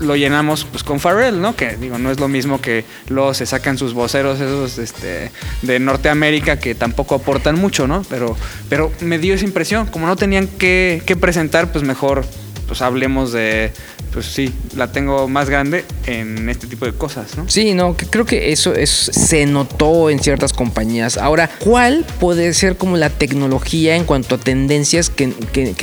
lo 0.00 0.16
llenamos 0.16 0.64
pues 0.64 0.82
con 0.82 1.00
Farrell, 1.00 1.40
¿no? 1.40 1.56
Que 1.56 1.76
digo, 1.76 1.98
no 1.98 2.10
es 2.10 2.20
lo 2.20 2.28
mismo 2.28 2.60
que 2.60 2.84
luego 3.08 3.34
se 3.34 3.46
sacan 3.46 3.78
sus 3.78 3.94
voceros 3.94 4.40
esos 4.40 4.78
este, 4.78 5.30
de 5.62 5.78
Norteamérica 5.78 6.58
que 6.58 6.74
tampoco 6.74 7.14
aportan 7.14 7.56
mucho, 7.56 7.86
¿no? 7.86 8.02
Pero, 8.08 8.36
pero 8.68 8.92
me 9.00 9.18
dio 9.18 9.34
esa 9.34 9.44
impresión, 9.44 9.86
como 9.86 10.06
no 10.06 10.16
tenían 10.16 10.46
que, 10.46 11.02
que 11.06 11.16
presentar, 11.16 11.72
pues 11.72 11.84
mejor 11.84 12.24
pues 12.70 12.82
hablemos 12.82 13.32
de, 13.32 13.72
pues 14.12 14.26
sí, 14.26 14.54
la 14.76 14.92
tengo 14.92 15.26
más 15.26 15.50
grande 15.50 15.84
en 16.06 16.48
este 16.48 16.68
tipo 16.68 16.86
de 16.86 16.92
cosas, 16.92 17.36
¿no? 17.36 17.48
Sí, 17.48 17.74
no, 17.74 17.96
creo 17.96 18.24
que 18.24 18.52
eso 18.52 18.74
es, 18.74 18.90
se 18.90 19.44
notó 19.44 20.08
en 20.08 20.20
ciertas 20.20 20.52
compañías. 20.52 21.18
Ahora, 21.18 21.50
¿cuál 21.58 22.06
puede 22.20 22.54
ser 22.54 22.76
como 22.76 22.96
la 22.96 23.10
tecnología 23.10 23.96
en 23.96 24.04
cuanto 24.04 24.36
a 24.36 24.38
tendencias 24.38 25.10
que, 25.10 25.34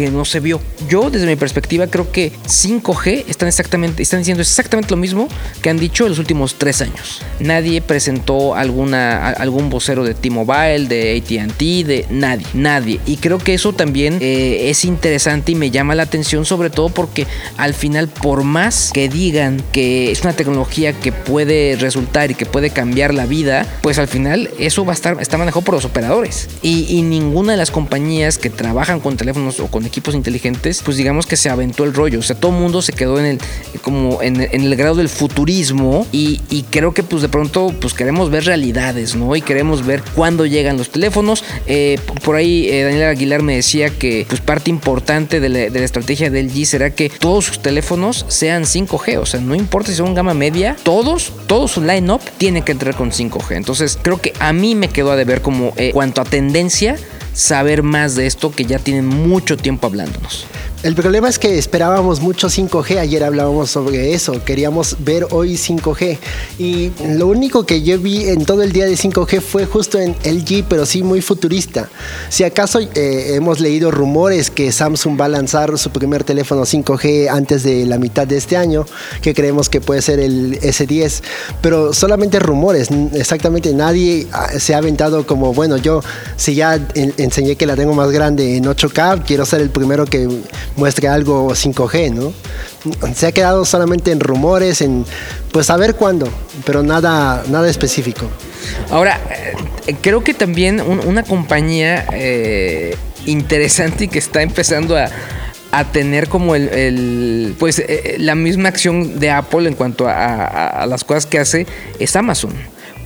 no 0.09 0.23
se 0.23 0.39
vio? 0.39 0.61
Yo, 0.87 1.09
desde 1.09 1.27
mi 1.27 1.35
perspectiva, 1.35 1.87
creo 1.87 2.09
que 2.09 2.31
5G 2.31 3.25
están 3.27 3.49
exactamente, 3.49 4.01
están 4.01 4.19
diciendo 4.19 4.41
exactamente 4.41 4.91
lo 4.91 4.97
mismo 4.97 5.27
que 5.61 5.69
han 5.69 5.77
dicho 5.77 6.05
en 6.05 6.11
los 6.11 6.19
últimos 6.19 6.55
tres 6.55 6.81
años. 6.81 7.21
Nadie 7.41 7.81
presentó 7.81 8.55
alguna, 8.55 9.27
algún 9.31 9.69
vocero 9.69 10.05
de 10.05 10.13
T-Mobile, 10.13 10.87
de 10.87 11.21
ATT, 11.21 11.59
de 11.85 12.05
nadie, 12.11 12.47
nadie. 12.53 13.01
Y 13.05 13.17
creo 13.17 13.39
que 13.39 13.55
eso 13.55 13.73
también 13.73 14.19
eh, 14.21 14.69
es 14.69 14.85
interesante 14.85 15.51
y 15.51 15.55
me 15.55 15.69
llama 15.69 15.93
la 15.93 16.03
atención, 16.03 16.45
sobre 16.45 16.69
todo 16.69 16.76
porque 16.85 17.27
al 17.57 17.73
final 17.73 18.07
por 18.07 18.43
más 18.43 18.91
que 18.93 19.09
digan 19.09 19.61
que 19.71 20.11
es 20.11 20.21
una 20.21 20.33
tecnología 20.33 20.93
que 20.93 21.11
puede 21.11 21.75
resultar 21.79 22.31
y 22.31 22.35
que 22.35 22.45
puede 22.45 22.69
cambiar 22.69 23.13
la 23.13 23.25
vida, 23.25 23.65
pues 23.81 23.99
al 23.99 24.07
final 24.07 24.49
eso 24.59 24.85
va 24.85 24.93
a 24.93 24.95
estar 24.95 25.17
está 25.19 25.37
manejado 25.37 25.61
por 25.61 25.73
los 25.75 25.85
operadores. 25.85 26.49
Y, 26.61 27.01
ninguna 27.01 27.53
de 27.53 27.57
las 27.57 27.71
compañías 27.71 28.37
que 28.37 28.49
trabajan 28.49 28.99
con 28.99 29.17
teléfonos 29.17 29.59
o 29.59 29.67
con 29.67 29.85
equipos 29.85 30.13
inteligentes, 30.13 30.81
pues 30.83 30.97
digamos 30.97 31.25
que 31.25 31.37
se 31.37 31.49
aventó 31.49 31.83
el 31.83 31.93
rollo. 31.93 32.19
O 32.19 32.21
sea, 32.21 32.35
todo 32.35 32.51
el 32.51 32.59
mundo 32.59 32.81
se 32.81 32.91
quedó 32.93 33.19
en 33.19 33.25
el 33.25 33.39
como 33.81 34.21
en, 34.21 34.41
el 34.41 34.75
grado 34.75 34.95
del 34.95 35.09
futurismo 35.09 36.05
y, 36.11 36.37
creo 36.69 36.93
que 36.93 37.03
pues 37.03 37.21
de 37.21 37.29
pronto 37.29 37.73
pues 37.79 37.93
queremos 37.93 38.29
ver 38.29 38.45
realidades, 38.45 39.15
¿no? 39.15 39.35
Y 39.35 39.41
queremos 39.41 39.85
ver 39.85 40.03
cuándo 40.15 40.45
llegan 40.45 40.77
los 40.77 40.89
teléfonos. 40.89 41.43
Eh, 41.65 41.99
por 42.23 42.35
ahí 42.35 42.67
eh, 42.69 42.83
Daniel 42.83 43.05
Aguilar 43.05 43.41
me 43.41 43.55
decía 43.55 43.89
que 43.89 44.25
pues 44.27 44.41
parte 44.41 44.69
importante 44.69 45.39
de 45.39 45.49
la, 45.49 45.59
de 45.59 45.79
la 45.79 45.85
estrategia 45.85 46.29
del 46.29 46.51
G 46.57 46.65
será 46.65 46.89
que 46.89 47.09
todos 47.09 47.45
sus 47.45 47.61
teléfonos 47.61 48.25
sean 48.27 48.63
5G. 48.63 49.19
O 49.19 49.25
sea, 49.25 49.39
no 49.39 49.55
importa 49.55 49.91
si 49.91 49.97
son 49.97 50.13
gama 50.13 50.33
media, 50.33 50.75
todos, 50.83 51.31
todo 51.47 51.67
su 51.67 51.81
line-up 51.81 52.21
tiene 52.37 52.63
que 52.63 52.71
entrar 52.71 52.95
con 52.95 53.11
5G. 53.11 53.55
Entonces, 53.55 53.97
creo 54.01 54.19
que 54.19 54.33
a 54.39 54.53
mí 54.53 54.75
me 54.75 54.89
quedó 54.89 55.11
a 55.11 55.15
deber 55.15 55.41
como 55.41 55.73
eh, 55.77 55.91
cuanto 55.93 56.21
a 56.21 56.25
tendencia 56.25 56.97
saber 57.33 57.83
más 57.83 58.15
de 58.15 58.25
esto 58.25 58.51
que 58.51 58.65
ya 58.65 58.79
tienen 58.79 59.05
mucho 59.05 59.57
tiempo 59.57 59.87
hablándonos. 59.87 60.47
El 60.83 60.93
problema 60.93 61.27
es 61.27 61.39
que 61.39 61.57
esperábamos 61.57 62.21
mucho 62.21 62.49
5G, 62.49 62.99
ayer 62.99 63.23
hablábamos 63.23 63.71
sobre 63.71 64.13
eso, 64.13 64.43
queríamos 64.45 64.97
ver 64.99 65.25
hoy 65.31 65.55
5G 65.55 66.19
y 66.59 66.91
lo 67.15 67.25
único 67.25 67.65
que 67.65 67.81
yo 67.81 67.97
vi 67.97 68.25
en 68.29 68.45
todo 68.45 68.61
el 68.61 68.71
día 68.71 68.85
de 68.85 68.93
5G 68.93 69.41
fue 69.41 69.65
justo 69.65 69.97
en 69.99 70.11
LG, 70.23 70.65
pero 70.69 70.85
sí 70.85 71.01
muy 71.01 71.21
futurista. 71.21 71.89
Si 72.29 72.43
acaso 72.43 72.79
eh, 72.79 73.33
hemos 73.33 73.59
leído 73.59 73.89
rumores 73.89 74.51
que 74.51 74.71
Samsung 74.71 75.19
va 75.19 75.25
a 75.25 75.29
lanzar 75.29 75.75
su 75.79 75.89
primer 75.89 76.23
teléfono 76.23 76.61
5G 76.61 77.27
antes 77.27 77.63
de 77.63 77.83
la 77.87 77.97
mitad 77.97 78.27
de 78.27 78.37
este 78.37 78.55
año, 78.55 78.85
que 79.23 79.33
creemos 79.33 79.69
que 79.69 79.81
puede 79.81 80.03
ser 80.03 80.19
el 80.19 80.61
S10, 80.61 81.23
pero 81.59 81.91
solamente 81.91 82.37
rumores, 82.39 82.89
exactamente 83.15 83.73
nadie 83.73 84.27
ah, 84.31 84.49
se 84.59 84.75
ha 84.75 84.77
aventado 84.77 85.25
como, 85.25 85.55
bueno, 85.55 85.77
yo 85.77 86.03
si 86.35 86.53
ya 86.53 86.79
enseñé 86.93 87.55
que 87.55 87.65
la 87.65 87.75
tengo 87.75 87.95
más 87.95 88.11
grande 88.11 88.57
en 88.57 88.65
8K, 88.65 89.23
quiero 89.25 89.43
ser 89.43 89.61
el 89.61 89.71
primero 89.71 90.05
que 90.05 90.29
muestre 90.77 91.07
algo 91.09 91.49
5G, 91.49 92.13
¿no? 92.13 92.33
Se 93.13 93.27
ha 93.27 93.31
quedado 93.31 93.65
solamente 93.65 94.11
en 94.11 94.19
rumores, 94.19 94.81
en 94.81 95.05
pues 95.51 95.69
a 95.69 95.75
ver 95.75 95.95
cuándo, 95.95 96.29
pero 96.65 96.83
nada, 96.83 97.43
nada 97.49 97.67
específico. 97.69 98.27
Ahora, 98.89 99.19
eh, 99.87 99.95
creo 100.01 100.23
que 100.23 100.33
también 100.33 100.79
una 100.81 101.23
compañía 101.23 102.05
eh, 102.13 102.95
interesante 103.25 104.05
y 104.05 104.07
que 104.07 104.19
está 104.19 104.41
empezando 104.41 104.95
a, 104.95 105.09
tener 105.91 106.27
como 106.27 106.55
el, 106.55 107.53
pues 107.59 107.77
eh, 107.77 108.15
la 108.17 108.33
misma 108.33 108.69
acción 108.69 109.19
de 109.19 109.29
Apple 109.29 109.67
en 109.67 109.75
cuanto 109.75 110.07
a, 110.07 110.83
las 110.87 111.03
cosas 111.03 111.27
que 111.27 111.37
hace 111.37 111.67
es 111.99 112.15
Amazon. 112.15 112.51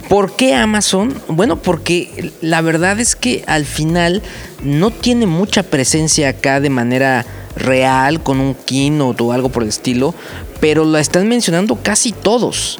¿Por 0.07 0.37
qué 0.37 0.55
Amazon? 0.55 1.13
Bueno, 1.27 1.61
porque 1.61 2.31
la 2.39 2.61
verdad 2.61 2.99
es 3.01 3.17
que 3.17 3.43
al 3.45 3.65
final 3.65 4.21
no 4.63 4.91
tiene 4.91 5.25
mucha 5.25 5.63
presencia 5.63 6.29
acá 6.29 6.61
de 6.61 6.69
manera 6.69 7.25
real 7.55 8.21
con 8.21 8.39
un 8.39 8.55
keynote 8.55 9.23
o 9.23 9.31
algo 9.31 9.49
por 9.49 9.63
el 9.63 9.69
estilo, 9.69 10.13
pero 10.59 10.85
la 10.85 10.99
están 10.99 11.27
mencionando 11.27 11.77
casi 11.81 12.11
todos. 12.11 12.79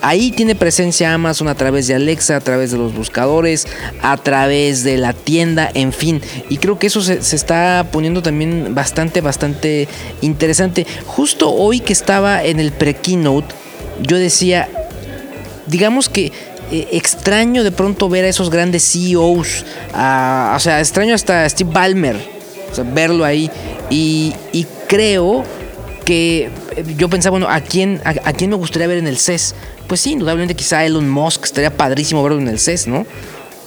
Ahí 0.00 0.30
tiene 0.30 0.54
presencia 0.54 1.12
Amazon 1.12 1.48
a 1.48 1.56
través 1.56 1.88
de 1.88 1.94
Alexa, 1.94 2.36
a 2.36 2.40
través 2.40 2.70
de 2.70 2.78
los 2.78 2.94
buscadores, 2.94 3.66
a 4.00 4.16
través 4.16 4.84
de 4.84 4.96
la 4.96 5.12
tienda, 5.12 5.68
en 5.74 5.92
fin. 5.92 6.22
Y 6.48 6.58
creo 6.58 6.78
que 6.78 6.86
eso 6.86 7.02
se, 7.02 7.18
está 7.18 7.88
poniendo 7.90 8.22
también 8.22 8.76
bastante, 8.76 9.20
bastante 9.20 9.88
interesante. 10.20 10.86
Justo 11.06 11.52
hoy 11.52 11.80
que 11.80 11.92
estaba 11.92 12.44
en 12.44 12.60
el 12.60 12.70
pre-keynote, 12.70 13.52
yo 14.00 14.16
decía, 14.18 14.68
digamos 15.66 16.08
que 16.08 16.32
eh, 16.70 16.88
extraño 16.92 17.64
de 17.64 17.72
pronto 17.72 18.08
ver 18.08 18.24
a 18.24 18.28
esos 18.28 18.50
grandes 18.50 18.84
CEOs, 18.84 19.64
o 19.88 20.58
sea, 20.60 20.78
extraño 20.78 21.12
hasta 21.12 21.48
Steve 21.48 21.70
Ballmer, 21.72 22.37
verlo 22.94 23.24
ahí. 23.24 23.50
Y, 23.90 24.34
creo 24.88 25.44
que 26.06 26.44
eh, 26.76 26.84
yo 26.96 27.10
pensaba, 27.10 27.32
bueno, 27.32 27.48
¿a 27.48 27.60
quién, 27.60 28.00
a, 28.04 28.32
quién 28.32 28.48
me 28.48 28.56
gustaría 28.56 28.86
ver 28.86 28.98
en 28.98 29.06
el 29.06 29.18
CES? 29.18 29.54
Pues 29.86 30.00
sí, 30.00 30.12
indudablemente 30.12 30.54
quizá 30.54 30.84
Elon 30.84 31.08
Musk, 31.08 31.44
estaría 31.44 31.76
padrísimo 31.76 32.22
verlo 32.22 32.38
en 32.38 32.48
el 32.48 32.58
CES, 32.58 32.86
¿no? 32.86 33.06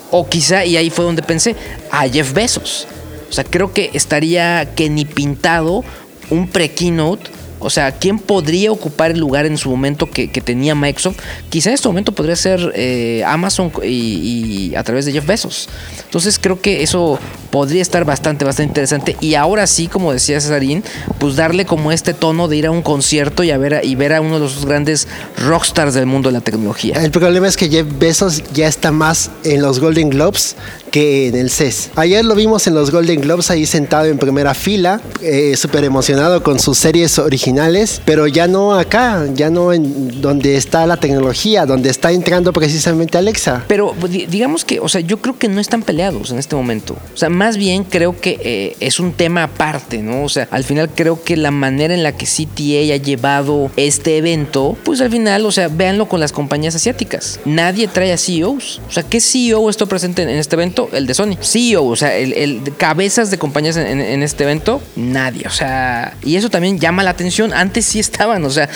O 0.09 0.27
quizá, 0.27 0.65
y 0.65 0.77
ahí 0.77 0.89
fue 0.89 1.05
donde 1.05 1.21
pensé, 1.21 1.55
a 1.91 2.07
Jeff 2.07 2.33
Bezos. 2.33 2.87
O 3.29 3.33
sea, 3.33 3.43
creo 3.43 3.71
que 3.71 3.91
estaría 3.93 4.73
que 4.73 4.89
ni 4.89 5.05
pintado 5.05 5.83
un 6.31 6.47
pre-keynote 6.47 7.29
o 7.63 7.69
sea, 7.69 7.91
¿quién 7.91 8.17
podría 8.17 8.71
ocupar 8.71 9.11
el 9.11 9.19
lugar 9.19 9.45
en 9.45 9.55
su 9.55 9.69
momento 9.69 10.09
que, 10.09 10.27
tenía 10.27 10.73
Microsoft? 10.73 11.17
Quizá 11.49 11.69
en 11.69 11.75
este 11.75 11.87
momento 11.87 12.11
podría 12.11 12.35
ser 12.35 12.73
eh, 12.75 13.23
Amazon 13.25 13.71
y, 13.83 14.73
a 14.75 14.83
través 14.83 15.05
de 15.05 15.11
Jeff 15.11 15.25
Bezos. 15.27 15.69
Entonces 16.03 16.39
creo 16.39 16.59
que 16.59 16.81
eso 16.81 17.19
podría 17.51 17.81
estar 17.81 18.05
bastante, 18.05 18.45
bastante 18.45 18.69
interesante. 18.69 19.17
Y 19.19 19.35
ahora 19.35 19.67
sí, 19.67 19.87
como 19.87 20.13
decía 20.13 20.39
Cesarín, 20.41 20.83
pues 21.19 21.35
darle 21.35 21.65
como 21.65 21.91
este 21.91 22.13
tono 22.13 22.47
de 22.47 22.57
ir 22.57 22.65
a 22.65 22.71
un 22.71 22.81
concierto 22.81 23.43
y, 23.43 23.51
a 23.51 23.57
ver 23.57 23.81
y 23.83 23.95
ver 23.95 24.13
a 24.13 24.21
uno 24.21 24.35
de 24.35 24.39
los 24.39 24.65
grandes 24.65 25.07
rockstars 25.37 25.93
del 25.93 26.05
mundo 26.05 26.29
de 26.29 26.33
la 26.33 26.41
tecnología. 26.41 26.95
El 27.03 27.11
problema 27.11 27.47
es 27.47 27.57
que 27.57 27.69
Jeff 27.69 27.85
Bezos 27.99 28.41
ya 28.53 28.67
está 28.67 28.91
más 28.91 29.29
en 29.43 29.61
los 29.61 29.79
Golden 29.79 30.09
Globes 30.09 30.55
que 30.91 31.29
en 31.29 31.35
el 31.35 31.49
CES. 31.49 31.91
Ayer 31.95 32.23
lo 32.23 32.35
vimos 32.35 32.67
en 32.67 32.75
los 32.75 32.91
Golden 32.91 33.21
Globes 33.21 33.49
ahí 33.49 33.65
sentado 33.65 34.05
en 34.05 34.17
primera 34.17 34.53
fila, 34.53 35.01
eh, 35.21 35.55
súper 35.55 35.85
emocionado 35.85 36.43
con 36.43 36.59
sus 36.59 36.77
series 36.77 37.17
originales, 37.17 38.01
pero 38.05 38.27
ya 38.27 38.47
no 38.47 38.73
acá, 38.73 39.25
ya 39.33 39.49
no 39.49 39.73
en 39.73 40.21
donde 40.21 40.57
está 40.57 40.85
la 40.85 40.97
tecnología, 40.97 41.65
donde 41.65 41.89
está 41.89 42.11
entrando 42.11 42.51
precisamente 42.53 43.17
Alexa. 43.17 43.63
Pero 43.67 43.95
digamos 44.29 44.65
que, 44.65 44.79
o 44.79 44.89
sea, 44.89 45.01
yo 45.01 45.21
creo 45.21 45.37
que 45.37 45.47
no 45.47 45.61
están 45.61 45.81
peleados 45.81 46.31
en 46.31 46.39
este 46.39 46.55
momento. 46.55 46.95
O 47.13 47.17
sea, 47.17 47.29
más 47.41 47.57
bien 47.57 47.85
creo 47.85 48.21
que 48.21 48.39
eh, 48.43 48.75
es 48.81 48.99
un 48.99 49.13
tema 49.13 49.41
aparte, 49.41 50.03
¿no? 50.03 50.25
O 50.25 50.29
sea, 50.29 50.47
al 50.51 50.63
final 50.63 50.91
creo 50.93 51.23
que 51.23 51.35
la 51.35 51.49
manera 51.49 51.91
en 51.91 52.03
la 52.03 52.15
que 52.15 52.27
CTA 52.27 52.93
ha 52.93 52.97
llevado 52.97 53.71
este 53.77 54.17
evento, 54.17 54.77
pues 54.83 55.01
al 55.01 55.09
final, 55.09 55.43
o 55.47 55.51
sea, 55.51 55.67
véanlo 55.67 56.07
con 56.07 56.19
las 56.19 56.33
compañías 56.33 56.75
asiáticas. 56.75 57.39
Nadie 57.43 57.87
trae 57.87 58.13
a 58.13 58.17
CEOs. 58.19 58.81
O 58.87 58.91
sea, 58.91 59.01
¿qué 59.01 59.19
CEO 59.19 59.71
está 59.71 59.87
presente 59.87 60.21
en 60.21 60.29
este 60.29 60.55
evento? 60.55 60.87
el 60.93 61.07
de 61.07 61.15
Sony. 61.15 61.35
CEO, 61.41 61.83
o 61.83 61.95
sea, 61.95 62.15
el, 62.15 62.61
cabezas 62.77 63.31
de 63.31 63.39
compañías 63.39 63.75
en, 63.75 64.21
este 64.21 64.43
evento, 64.43 64.79
nadie. 64.95 65.47
O 65.47 65.49
sea, 65.51 66.15
y 66.23 66.35
eso 66.35 66.51
también 66.51 66.77
llama 66.77 67.01
la 67.01 67.09
atención. 67.09 67.53
Antes 67.53 67.85
sí 67.87 67.99
estaban, 67.99 68.45
o 68.45 68.51
sea, 68.51 68.69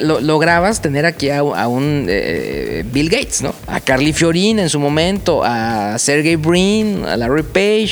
lograbas 0.00 0.80
tener 0.80 1.04
aquí 1.04 1.28
a, 1.28 1.42
un 1.42 2.06
eh, 2.08 2.82
Bill 2.90 3.10
Gates, 3.10 3.42
¿no? 3.42 3.54
A 3.66 3.78
Carly 3.80 4.14
Fiorin 4.14 4.58
en 4.58 4.70
su 4.70 4.80
momento, 4.80 5.42
a 5.44 5.98
Sergey 5.98 6.36
Brin, 6.36 7.04
a 7.04 7.18
Larry 7.18 7.42
Page 7.42 7.89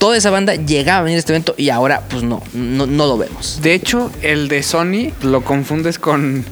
toda 0.00 0.16
esa 0.16 0.30
banda 0.30 0.54
llegaba 0.54 1.00
a 1.00 1.02
venir 1.02 1.16
a 1.16 1.18
este 1.20 1.32
evento 1.32 1.54
y 1.58 1.68
ahora 1.68 2.04
pues 2.08 2.22
no, 2.22 2.42
no, 2.54 2.86
no, 2.86 3.06
lo 3.06 3.18
vemos. 3.18 3.60
De 3.60 3.74
hecho, 3.74 4.10
el 4.22 4.48
de 4.48 4.62
Sony 4.62 5.12
lo 5.22 5.44
confundes 5.44 5.98
con 5.98 6.44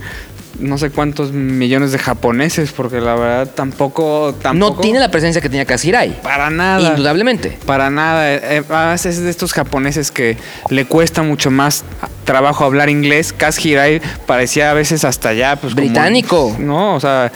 no 0.58 0.76
sé 0.76 0.90
cuántos 0.90 1.32
millones 1.32 1.92
de 1.92 1.98
japoneses, 1.98 2.72
porque 2.72 3.00
la 3.00 3.14
verdad 3.14 3.50
tampoco... 3.54 4.34
tampoco 4.42 4.74
No 4.74 4.80
tiene 4.80 4.98
la 4.98 5.11
presencia 5.11 5.40
que 5.40 5.48
tenía 5.48 5.64
Kazirai. 5.64 6.20
Para 6.20 6.50
nada. 6.50 6.90
Indudablemente. 6.90 7.56
Para 7.64 7.90
nada. 7.90 8.34
Eh, 8.34 8.40
eh, 8.42 8.62
además 8.68 9.06
es 9.06 9.22
de 9.22 9.30
estos 9.30 9.52
japoneses 9.52 10.11
que 10.11 10.37
le 10.68 10.84
cuesta 10.84 11.22
mucho 11.22 11.50
más 11.50 11.84
trabajo 12.24 12.64
hablar 12.64 12.90
inglés. 12.90 13.32
Kaz 13.32 13.64
Hirai 13.64 14.02
parecía 14.26 14.72
a 14.72 14.74
veces 14.74 15.04
hasta 15.04 15.32
ya, 15.32 15.56
pues. 15.56 15.74
como- 15.74 15.87
Británico. 15.87 16.56
no, 16.58 16.96
o 16.96 17.00
sea, 17.00 17.32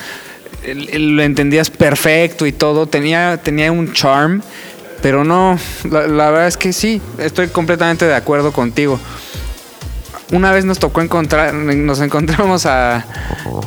lo 0.67 1.23
entendías 1.23 1.71
perfecto 1.71 2.45
y 2.47 2.53
todo. 2.53 2.87
Tenía, 2.87 3.41
tenía 3.43 3.71
un 3.73 3.93
charm, 3.93 4.43
pero 5.03 5.25
no. 5.25 5.59
La, 5.91 6.07
la 6.07 6.31
verdad 6.31 6.47
es 6.49 6.57
que 6.57 6.73
sí, 6.73 7.03
estoy 7.19 7.49
completamente 7.49 8.07
de 8.07 8.15
acuerdo 8.15 8.53
contigo. 8.53 8.99
Una 10.33 10.51
vez 10.51 10.65
nos 10.65 10.79
tocó 10.79 11.03
encontrar, 11.03 11.53
nos 11.53 12.01
encontramos 12.01 12.65
a, 12.65 13.05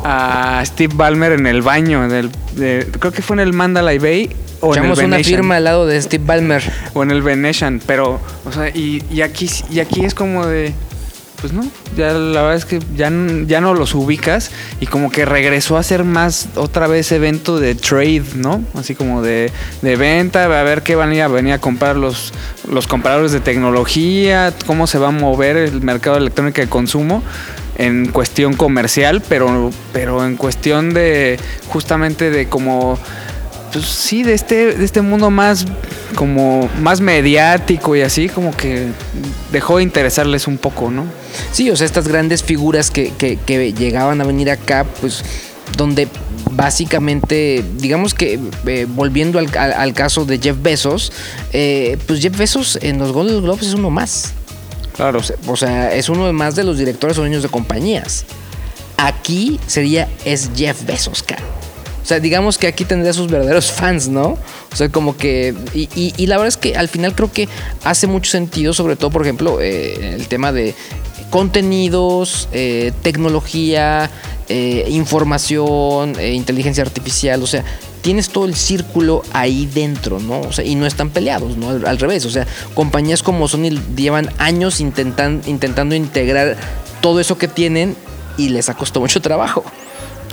a 0.03 0.63
Steve 0.65 0.93
Ballmer 0.95 1.33
en 1.33 1.45
el 1.45 1.61
baño, 1.61 2.03
en 2.03 2.11
el- 2.11 2.31
de- 2.55 2.87
creo 2.99 3.11
que 3.11 3.21
fue 3.21 3.35
en 3.35 3.41
el 3.41 3.53
Mandalay 3.53 3.99
Bay 3.99 4.35
o 4.61 4.73
en 4.73 4.79
el 4.79 4.85
Echamos 4.85 4.99
una 5.03 5.17
firma 5.23 5.57
al 5.57 5.63
lado 5.65 5.85
de 5.85 6.01
Steve 6.01 6.23
Ballmer. 6.25 6.63
o 6.93 7.03
en 7.03 7.11
el 7.11 7.21
Venetian, 7.21 7.79
pero, 7.85 8.19
o 8.45 8.51
sea, 8.51 8.69
y, 8.69 9.03
y 9.11 9.21
aquí 9.21 9.47
y 9.69 9.79
aquí 9.79 10.05
es 10.05 10.15
como 10.15 10.47
de, 10.47 10.73
pues 11.45 11.53
no, 11.53 11.63
ya 11.95 12.11
la 12.11 12.41
verdad 12.41 12.55
es 12.55 12.65
que 12.65 12.79
ya, 12.95 13.11
ya 13.45 13.61
no 13.61 13.75
los 13.75 13.93
ubicas 13.93 14.49
y 14.79 14.87
como 14.87 15.11
que 15.11 15.25
regresó 15.25 15.77
a 15.77 15.83
ser 15.83 16.03
más 16.03 16.47
otra 16.55 16.87
vez 16.87 17.11
evento 17.11 17.59
de 17.59 17.75
trade, 17.75 18.23
¿no? 18.33 18.63
Así 18.73 18.95
como 18.95 19.21
de, 19.21 19.51
de 19.83 19.95
venta, 19.95 20.45
a 20.45 20.63
ver 20.63 20.81
qué 20.81 20.95
van 20.95 21.11
a 21.11 21.15
ir 21.15 21.21
a 21.21 21.27
venir 21.27 21.53
a 21.53 21.59
comprar 21.59 21.97
los, 21.97 22.33
los 22.67 22.87
compradores 22.87 23.31
de 23.31 23.41
tecnología, 23.41 24.55
cómo 24.65 24.87
se 24.87 24.97
va 24.97 25.09
a 25.09 25.11
mover 25.11 25.55
el 25.55 25.81
mercado 25.83 26.17
electrónico 26.17 26.61
de 26.61 26.67
consumo 26.67 27.21
en 27.77 28.07
cuestión 28.07 28.55
comercial, 28.55 29.21
pero, 29.29 29.69
pero 29.93 30.25
en 30.25 30.37
cuestión 30.37 30.95
de 30.95 31.39
justamente 31.67 32.31
de 32.31 32.49
como 32.49 32.97
pues 33.75 33.87
sí, 33.87 34.23
de 34.23 34.33
este, 34.33 34.73
de 34.73 34.85
este 34.85 35.01
mundo 35.01 35.29
más 35.29 35.65
como 36.15 36.69
más 36.81 37.01
mediático 37.01 37.93
y 37.93 38.01
así, 38.03 38.29
como 38.29 38.55
que 38.55 38.87
dejó 39.51 39.77
de 39.77 39.83
interesarles 39.83 40.47
un 40.47 40.57
poco, 40.57 40.89
¿no? 40.89 41.03
Sí, 41.51 41.69
o 41.69 41.75
sea, 41.75 41.83
estas 41.85 42.07
grandes 42.07 42.41
figuras 42.41 42.89
que, 42.89 43.11
que- 43.17 43.35
que 43.35 43.73
llegaban 43.73 44.21
a 44.21 44.23
venir 44.23 44.49
acá, 44.49 44.85
pues, 45.01 45.23
donde 45.75 46.07
básicamente, 46.51 47.65
digamos 47.77 48.13
que 48.13 48.39
eh, 48.65 48.87
volviendo 48.87 49.39
al, 49.39 49.49
al- 49.57 49.73
al 49.73 49.93
caso 49.93 50.23
de 50.23 50.39
Jeff 50.39 50.55
Bezos, 50.61 51.11
eh, 51.51 51.97
pues 52.07 52.21
Jeff 52.21 52.37
Bezos 52.37 52.79
en 52.81 52.97
los 52.97 53.11
Golden 53.11 53.41
Globes 53.41 53.67
es 53.67 53.73
uno 53.73 53.89
más. 53.89 54.31
Claro. 54.95 55.19
O 55.19 55.23
sea, 55.23 55.35
o 55.47 55.55
sea, 55.57 55.93
es 55.93 56.07
uno 56.07 56.31
más 56.31 56.55
de 56.55 56.63
los 56.63 56.77
directores 56.77 57.17
o 57.17 57.21
dueños 57.21 57.43
de 57.43 57.49
compañías. 57.49 58.23
Aquí 58.95 59.59
sería, 59.67 60.07
es 60.23 60.49
Jeff 60.55 60.85
Bezos, 60.85 61.21
cara. 61.23 61.43
O 62.05 62.07
sea, 62.07 62.19
digamos 62.19 62.59
que 62.59 62.67
aquí 62.67 62.85
tendría 62.85 63.13
sus 63.13 63.31
verdaderos 63.31 63.71
fans, 63.71 64.07
¿no? 64.07 64.37
O 64.71 64.75
sea, 64.75 64.89
como 64.89 65.17
que... 65.17 65.55
Y, 65.73 65.89
y- 65.95 66.13
y 66.15 66.27
la 66.27 66.35
verdad 66.37 66.49
es 66.49 66.57
que 66.57 66.77
al 66.77 66.87
final 66.87 67.15
creo 67.15 67.33
que 67.33 67.49
hace 67.83 68.05
mucho 68.05 68.29
sentido, 68.29 68.73
sobre 68.73 68.95
todo, 68.95 69.09
por 69.09 69.23
ejemplo, 69.23 69.59
eh, 69.59 70.13
el 70.13 70.27
tema 70.27 70.51
de 70.51 70.75
contenidos, 71.31 72.47
eh, 72.53 72.91
tecnología, 73.01 74.09
eh, 74.49 74.85
información, 74.89 76.13
eh, 76.19 76.33
inteligencia 76.33 76.83
artificial, 76.83 77.41
o 77.43 77.47
sea, 77.47 77.63
tienes 78.01 78.29
todo 78.29 78.45
el 78.45 78.55
círculo 78.55 79.23
ahí 79.33 79.65
dentro, 79.65 80.19
¿no? 80.19 80.41
O 80.41 80.53
sea, 80.53 80.63
y 80.63 80.75
no 80.75 80.85
están 80.85 81.09
peleados, 81.09 81.57
¿no? 81.57 81.69
Al, 81.71 81.97
revés, 81.97 82.25
o 82.25 82.29
sea, 82.29 82.45
compañías 82.73 83.23
como 83.23 83.47
Sony 83.47 83.71
llevan 83.95 84.29
años 84.37 84.79
intentan, 84.79 85.41
intentando 85.47 85.95
integrar 85.95 86.55
todo 87.01 87.19
eso 87.19 87.37
que 87.37 87.47
tienen 87.47 87.95
y 88.37 88.49
les 88.49 88.69
ha 88.69 88.75
costado 88.75 89.01
mucho 89.01 89.21
trabajo. 89.21 89.63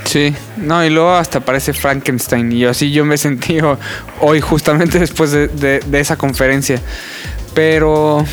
Sí, 0.05 0.35
no, 0.57 0.85
y 0.85 0.91
luego 0.91 1.15
hasta 1.15 1.41
parece 1.41 1.73
Frankenstein. 1.73 2.53
Y 2.53 2.65
así 2.65 2.91
yo 2.93 3.05
me 3.05 3.17
sentí 3.17 3.61
ho- 3.61 3.79
hoy 4.21 4.41
justamente 4.41 4.99
después 4.99 5.31
de, 5.33 5.81
esa 5.93 6.17
conferencia. 6.17 6.81
Pero, 7.55 8.25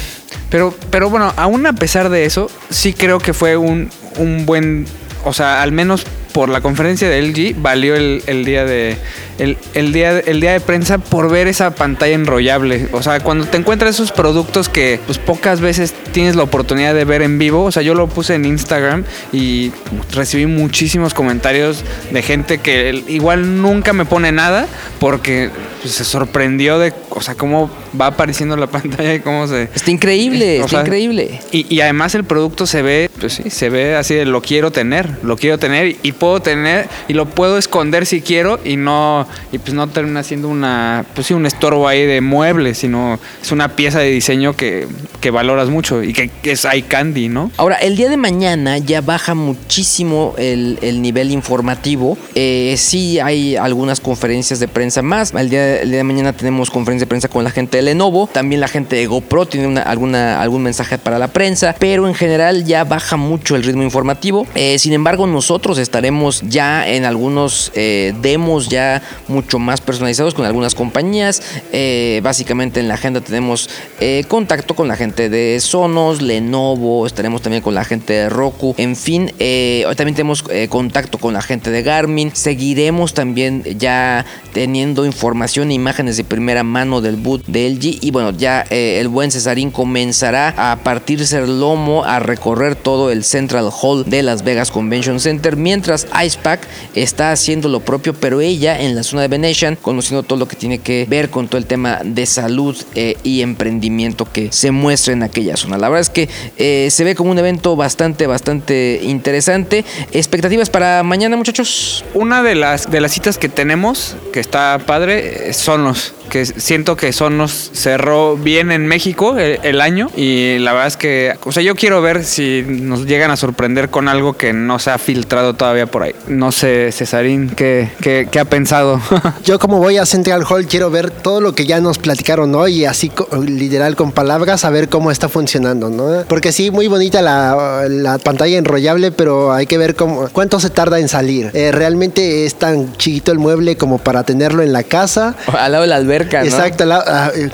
pero, 0.49 0.73
pero 0.89 1.09
bueno, 1.09 1.33
aún 1.35 1.65
a 1.65 1.73
pesar 1.73 2.09
de 2.09 2.25
eso, 2.25 2.49
sí 2.69 2.93
creo 2.93 3.19
que 3.19 3.33
fue 3.33 3.57
un, 3.57 3.89
un 4.17 4.45
buen, 4.45 4.85
o 5.25 5.33
sea, 5.33 5.61
al 5.61 5.71
menos 5.71 6.05
por 6.33 6.49
la 6.49 6.61
conferencia 6.61 7.09
de 7.09 7.21
LG 7.21 7.61
valió 7.61 7.95
el 7.95 8.45
día 8.45 8.63
de 8.65 8.97
el, 9.39 9.57
el 9.73 9.93
día 9.93 10.19
el 10.19 10.41
día 10.41 10.53
de 10.53 10.59
prensa 10.59 10.97
por 10.97 11.29
ver 11.29 11.47
esa 11.47 11.73
pantalla 11.75 12.13
enrollable. 12.13 12.87
O 12.91 13.01
sea, 13.01 13.19
cuando 13.19 13.45
te 13.45 13.57
encuentras 13.57 13.95
esos 13.95 14.11
productos 14.11 14.69
que 14.69 14.99
pues 15.05 15.17
pocas 15.17 15.61
veces 15.61 15.93
tienes 16.11 16.35
la 16.35 16.43
oportunidad 16.43 16.93
de 16.93 17.05
ver 17.05 17.21
en 17.21 17.39
vivo. 17.39 17.63
O 17.63 17.71
sea, 17.71 17.81
yo 17.81 17.95
lo 17.95 18.07
puse 18.07 18.35
en 18.35 18.45
Instagram 18.45 19.03
y 19.31 19.71
recibí 20.13 20.45
muchísimos 20.45 21.13
comentarios 21.13 21.83
de 22.11 22.21
gente 22.21 22.59
que 22.59 23.03
igual 23.07 23.61
nunca 23.61 23.93
me 23.93 24.05
pone 24.05 24.31
nada 24.31 24.67
porque 24.99 25.49
pues, 25.81 25.93
se 25.93 26.03
sorprendió 26.03 26.77
de, 26.79 26.93
o 27.09 27.21
sea, 27.21 27.35
cómo 27.35 27.69
va 27.99 28.07
apareciendo 28.07 28.57
la 28.57 28.67
pantalla 28.71 29.13
y 29.13 29.19
cómo 29.21 29.47
se 29.47 29.63
Está 29.73 29.91
increíble, 29.91 30.57
está 30.57 30.67
sea, 30.67 30.81
increíble. 30.81 31.39
y, 31.51 31.73
y 31.73 31.81
además 31.81 32.15
el 32.15 32.23
producto 32.23 32.65
se 32.67 32.81
ve, 32.81 33.09
pues 33.19 33.33
sí, 33.33 33.49
se 33.49 33.69
ve 33.69 33.95
así 33.95 34.15
de 34.15 34.25
lo 34.25 34.41
quiero 34.41 34.71
tener, 34.71 35.09
lo 35.23 35.37
quiero 35.37 35.57
tener 35.57 35.87
y, 35.87 35.97
y 36.03 36.11
puedo 36.11 36.41
tener 36.41 36.87
y 37.07 37.13
lo 37.13 37.27
puedo 37.27 37.57
esconder 37.57 38.05
si 38.05 38.21
quiero 38.21 38.59
y 38.63 38.75
no 38.75 39.27
y 39.51 39.57
pues 39.59 39.73
no 39.73 39.87
termina 39.87 40.23
siendo 40.23 40.47
una, 40.49 41.05
pues 41.15 41.27
sí, 41.27 41.33
un 41.33 41.45
estorbo 41.45 41.87
ahí 41.87 42.05
de 42.05 42.21
muebles, 42.21 42.77
sino 42.79 43.19
es 43.41 43.51
una 43.51 43.75
pieza 43.75 43.99
de 43.99 44.09
diseño 44.11 44.55
que, 44.55 44.87
que 45.21 45.31
valoras 45.31 45.69
mucho 45.69 46.03
y 46.03 46.13
que, 46.13 46.29
que 46.29 46.51
es 46.53 46.65
eye 46.65 46.83
candy, 46.83 47.29
¿no? 47.29 47.51
Ahora, 47.57 47.75
el 47.77 47.95
día 47.95 48.09
de 48.09 48.17
mañana 48.17 48.77
ya 48.77 49.01
baja 49.01 49.33
muchísimo 49.35 50.33
el, 50.37 50.79
el 50.81 51.01
nivel 51.01 51.31
informativo. 51.31 52.17
Eh, 52.35 52.75
sí 52.77 53.19
hay 53.19 53.55
algunas 53.55 53.99
conferencias 53.99 54.59
de 54.59 54.67
prensa 54.67 55.01
más. 55.01 55.33
El 55.33 55.49
día, 55.49 55.81
el 55.81 55.89
día 55.89 55.97
de 55.99 56.03
mañana 56.03 56.33
tenemos 56.33 56.69
conferencia 56.71 57.05
de 57.05 57.09
prensa 57.09 57.27
con 57.27 57.43
la 57.43 57.51
gente 57.51 57.77
de 57.77 57.83
Lenovo. 57.83 58.27
También 58.31 58.61
la 58.61 58.67
gente 58.67 58.95
de 58.95 59.05
GoPro 59.05 59.45
tiene 59.45 59.67
una- 59.67 59.81
alguna, 59.83 60.41
algún 60.41 60.63
mensaje 60.63 60.97
para 60.97 61.19
la 61.19 61.27
prensa. 61.27 61.75
Pero 61.79 62.07
en 62.07 62.13
general 62.15 62.65
ya 62.65 62.83
baja 62.83 63.17
mucho 63.17 63.55
el 63.55 63.63
ritmo 63.63 63.83
informativo. 63.83 64.47
Eh, 64.55 64.79
sin 64.79 64.93
embargo, 64.93 65.27
nosotros 65.27 65.77
estaremos 65.77 66.41
ya 66.47 66.87
en 66.87 67.05
algunos 67.05 67.71
eh, 67.75 68.13
demos 68.21 68.69
ya 68.69 69.01
mucho 69.27 69.59
más 69.59 69.81
personalizados 69.81 70.33
con 70.33 70.45
algunas 70.45 70.75
compañías. 70.75 71.41
Eh, 71.71 72.21
básicamente 72.23 72.79
en 72.79 72.87
la 72.87 72.95
agenda 72.95 73.21
tenemos 73.21 73.69
eh, 73.99 74.23
contacto 74.27 74.75
con 74.75 74.87
la 74.87 74.95
gente 74.95 75.29
de 75.29 75.59
Sonos, 75.59 76.21
Lenovo, 76.21 77.05
estaremos 77.05 77.41
también 77.41 77.61
con 77.61 77.75
la 77.75 77.83
gente 77.83 78.13
de 78.13 78.29
Roku. 78.29 78.75
En 78.77 78.95
fin, 78.95 79.31
eh, 79.39 79.85
también 79.97 80.15
tenemos 80.15 80.43
eh, 80.49 80.67
contacto 80.69 81.17
con 81.17 81.33
la 81.33 81.41
gente 81.41 81.71
de 81.71 81.83
Garmin. 81.83 82.31
Seguiremos 82.33 83.13
también 83.13 83.63
ya 83.77 84.25
teniendo 84.53 85.05
información 85.05 85.71
e 85.71 85.73
imágenes 85.73 86.17
de 86.17 86.23
primera 86.23 86.63
mano 86.63 87.01
del 87.01 87.15
boot 87.15 87.45
de 87.47 87.69
LG. 87.69 87.99
Y 88.01 88.11
bueno, 88.11 88.31
ya 88.31 88.61
el 88.69 89.07
buen 89.07 89.31
Cesarín 89.31 89.71
comenzará 89.71 90.53
a 90.57 90.77
partirse 90.77 91.37
el 91.37 91.59
lomo, 91.59 92.03
a 92.03 92.19
recorrer 92.19 92.75
todo 92.75 93.11
el 93.11 93.23
Central 93.23 93.69
Hall 93.71 94.05
de 94.05 94.23
Las 94.23 94.43
Vegas 94.43 94.71
Convention 94.71 95.19
Center. 95.19 95.55
Mientras 95.55 96.07
Icepack 96.23 96.61
está 96.95 97.31
haciendo 97.31 97.69
lo 97.69 97.81
propio, 97.81 98.13
pero 98.13 98.41
ella 98.41 98.79
en 98.79 98.95
la 98.95 99.03
zona 99.09 99.23
de 99.23 99.27
Venetian, 99.27 99.75
conociendo 99.75 100.23
todo 100.23 100.39
lo 100.39 100.47
que 100.47 100.55
tiene 100.55 100.79
que 100.79 101.05
ver 101.09 101.29
con 101.29 101.47
todo 101.47 101.57
el 101.57 101.65
tema 101.65 101.99
de 102.03 102.25
salud 102.25 102.77
eh, 102.95 103.17
y 103.23 103.41
emprendimiento 103.41 104.27
que 104.31 104.51
se 104.51 104.71
muestra 104.71 105.13
en 105.13 105.23
aquella 105.23 105.57
zona. 105.57 105.77
La 105.77 105.89
verdad 105.89 106.01
es 106.01 106.09
que 106.09 106.29
eh, 106.57 106.89
se 106.91 107.03
ve 107.03 107.15
como 107.15 107.31
un 107.31 107.39
evento 107.39 107.75
bastante, 107.75 108.27
bastante 108.27 108.99
interesante. 109.03 109.85
¿Expectativas 110.11 110.69
para 110.69 111.03
mañana, 111.03 111.35
muchachos? 111.37 112.03
Una 112.13 112.43
de 112.43 112.55
las, 112.55 112.89
de 112.89 113.01
las 113.01 113.11
citas 113.11 113.37
que 113.37 113.49
tenemos, 113.49 114.15
que 114.33 114.39
está 114.39 114.79
padre, 114.85 115.49
es 115.49 115.57
Sonos. 115.57 116.13
Que 116.29 116.45
siento 116.45 116.95
que 116.95 117.11
Sonos 117.11 117.71
cerró 117.73 118.37
bien 118.37 118.71
en 118.71 118.85
México 118.85 119.37
el, 119.37 119.59
el 119.63 119.81
año. 119.81 120.09
Y 120.15 120.59
la 120.59 120.73
verdad 120.73 120.87
es 120.87 120.97
que, 120.97 121.35
o 121.43 121.51
sea, 121.51 121.63
yo 121.63 121.75
quiero 121.75 122.01
ver 122.01 122.23
si 122.23 122.63
nos 122.67 123.05
llegan 123.05 123.31
a 123.31 123.35
sorprender 123.35 123.89
con 123.89 124.07
algo 124.07 124.33
que 124.33 124.53
no 124.53 124.77
se 124.77 124.91
ha 124.91 124.97
filtrado 124.99 125.55
todavía 125.55 125.87
por 125.87 126.03
ahí. 126.03 126.13
No 126.27 126.51
sé, 126.51 126.91
Cesarín, 126.91 127.49
¿qué, 127.49 127.89
qué, 128.01 128.27
qué 128.31 128.39
ha 128.39 128.45
pensado? 128.45 129.01
Yo 129.43 129.57
como 129.57 129.79
voy 129.79 129.97
a 129.97 130.05
Central 130.05 130.43
Hall 130.47 130.67
quiero 130.67 130.89
ver 130.89 131.11
todo 131.11 131.41
lo 131.41 131.53
que 131.53 131.65
ya 131.65 131.79
nos 131.81 131.97
platicaron 131.97 132.53
hoy 132.55 132.81
y 132.81 132.85
así 133.31 133.47
literal 133.47 133.95
con 133.95 134.11
palabras 134.11 134.65
a 134.65 134.69
ver 134.69 134.89
cómo 134.89 135.11
está 135.11 135.29
funcionando, 135.29 135.89
¿no? 135.89 136.23
Porque 136.27 136.51
sí, 136.51 136.71
muy 136.71 136.87
bonita 136.87 137.21
la, 137.21 137.85
la 137.89 138.17
pantalla 138.17 138.57
enrollable, 138.57 139.11
pero 139.11 139.51
hay 139.53 139.65
que 139.65 139.77
ver 139.77 139.95
cómo, 139.95 140.27
cuánto 140.31 140.59
se 140.59 140.69
tarda 140.69 140.99
en 140.99 141.07
salir. 141.09 141.51
Eh, 141.53 141.71
¿Realmente 141.71 142.45
es 142.45 142.55
tan 142.55 142.95
chiquito 142.97 143.31
el 143.31 143.39
mueble 143.39 143.77
como 143.77 143.97
para 143.97 144.23
tenerlo 144.23 144.63
en 144.63 144.73
la 144.73 144.83
casa? 144.83 145.35
Al 145.59 145.71
lado 145.71 145.83
de 145.83 145.87
la 145.89 145.95
alberca. 145.95 146.39
¿no? 146.41 146.45
Exacto, 146.45 146.85
la- 146.85 147.03
ah, 147.05 147.31
eh, 147.35 147.49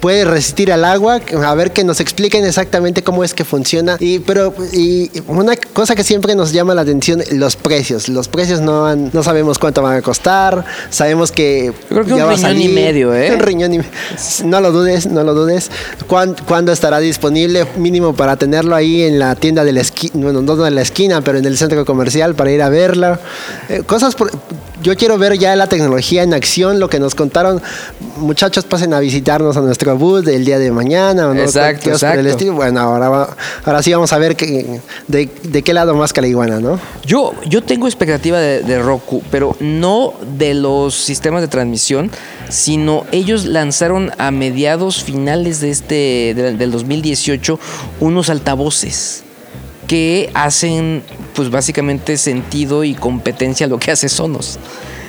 puede 0.00 0.24
resistir 0.24 0.72
al 0.72 0.84
agua. 0.84 1.20
A 1.44 1.54
ver 1.54 1.72
que 1.72 1.84
nos 1.84 2.00
expliquen 2.00 2.44
exactamente 2.44 3.02
cómo 3.02 3.24
es 3.24 3.34
que 3.34 3.44
funciona. 3.44 3.96
Y 4.00 4.18
pero 4.20 4.54
y 4.72 5.10
una 5.26 5.54
cosa 5.72 5.94
que 5.94 6.04
siempre 6.04 6.34
nos 6.34 6.52
llama 6.52 6.74
la 6.74 6.82
atención, 6.82 7.22
los 7.32 7.56
precios. 7.56 8.08
Los 8.08 8.28
precios 8.28 8.60
no 8.60 8.86
han- 8.86 9.10
no 9.12 9.22
sabemos 9.22 9.58
cuánto 9.58 9.82
van 9.82 9.96
a 9.96 10.02
costar. 10.02 10.64
Sabemos 10.90 11.32
que 11.32 11.66
Yo 11.66 11.72
creo 11.88 12.04
que 12.04 12.12
un 12.12 12.18
ya 12.18 12.24
va 12.26 12.32
a 12.32 12.36
riñón 12.36 12.60
y 12.60 12.68
medio, 12.68 13.14
¿eh? 13.14 13.30
Un 13.34 13.40
riñón 13.40 13.74
y 13.74 13.78
me- 13.78 13.84
No 14.44 14.60
lo 14.60 14.72
dudes, 14.72 14.93
no 15.10 15.22
lo 15.24 15.34
dudes. 15.34 15.70
¿Cuán- 16.06 16.36
¿Cuándo 16.46 16.72
estará 16.72 16.98
disponible? 17.00 17.66
Mínimo 17.76 18.14
para 18.14 18.36
tenerlo 18.36 18.74
ahí 18.74 19.02
en 19.02 19.18
la 19.18 19.34
tienda 19.34 19.64
de 19.64 19.72
la 19.72 19.80
esquina, 19.80 20.12
bueno, 20.14 20.42
no 20.42 20.66
en 20.66 20.74
la 20.74 20.82
esquina, 20.82 21.20
pero 21.20 21.38
en 21.38 21.44
el 21.44 21.56
centro 21.58 21.84
comercial 21.84 22.34
para 22.34 22.50
ir 22.50 22.62
a 22.62 22.68
verla. 22.68 23.20
Eh, 23.68 23.82
cosas 23.86 24.14
por- 24.14 24.30
yo 24.84 24.94
quiero 24.96 25.18
ver 25.18 25.36
ya 25.38 25.56
la 25.56 25.66
tecnología 25.66 26.22
en 26.22 26.32
acción, 26.34 26.78
lo 26.78 26.88
que 26.88 27.00
nos 27.00 27.14
contaron. 27.16 27.60
Muchachos, 28.18 28.64
pasen 28.64 28.94
a 28.94 29.00
visitarnos 29.00 29.56
a 29.56 29.60
nuestro 29.60 29.96
booth 29.98 30.28
el 30.28 30.44
día 30.44 30.58
de 30.60 30.70
mañana. 30.70 31.32
Exacto, 31.40 31.88
el 31.88 31.94
exacto. 31.94 32.28
estilo. 32.28 32.52
Bueno, 32.52 32.78
ahora, 32.80 33.08
va- 33.08 33.36
ahora 33.64 33.82
sí 33.82 33.92
vamos 33.92 34.12
a 34.12 34.18
ver 34.18 34.36
que- 34.36 34.80
de, 35.08 35.28
de 35.42 35.62
qué 35.62 35.74
lado 35.74 35.94
más 35.94 36.12
que 36.12 36.20
la 36.20 36.28
iguana, 36.28 36.60
¿no? 36.60 36.78
Yo, 37.04 37.32
yo 37.48 37.62
tengo 37.64 37.86
expectativa 37.88 38.38
de, 38.38 38.60
de 38.62 38.78
Roku, 38.80 39.22
pero 39.30 39.56
no 39.58 40.14
de 40.36 40.54
los 40.54 40.94
sistemas 40.94 41.40
de 41.42 41.48
transmisión, 41.48 42.10
sino 42.50 43.04
ellos 43.10 43.46
lanzaron 43.46 44.12
a 44.18 44.30
mediados 44.30 45.02
finales 45.02 45.60
de 45.60 45.70
este 45.70 45.94
de- 46.36 46.52
del 46.56 46.70
2018 46.70 47.58
unos 48.00 48.28
altavoces 48.30 49.23
que 49.86 50.30
hacen 50.34 51.02
pues 51.34 51.50
básicamente 51.50 52.16
sentido 52.16 52.84
y 52.84 52.94
competencia 52.94 53.66
a 53.66 53.68
lo 53.68 53.78
que 53.78 53.90
hace 53.90 54.08
Sonos. 54.08 54.58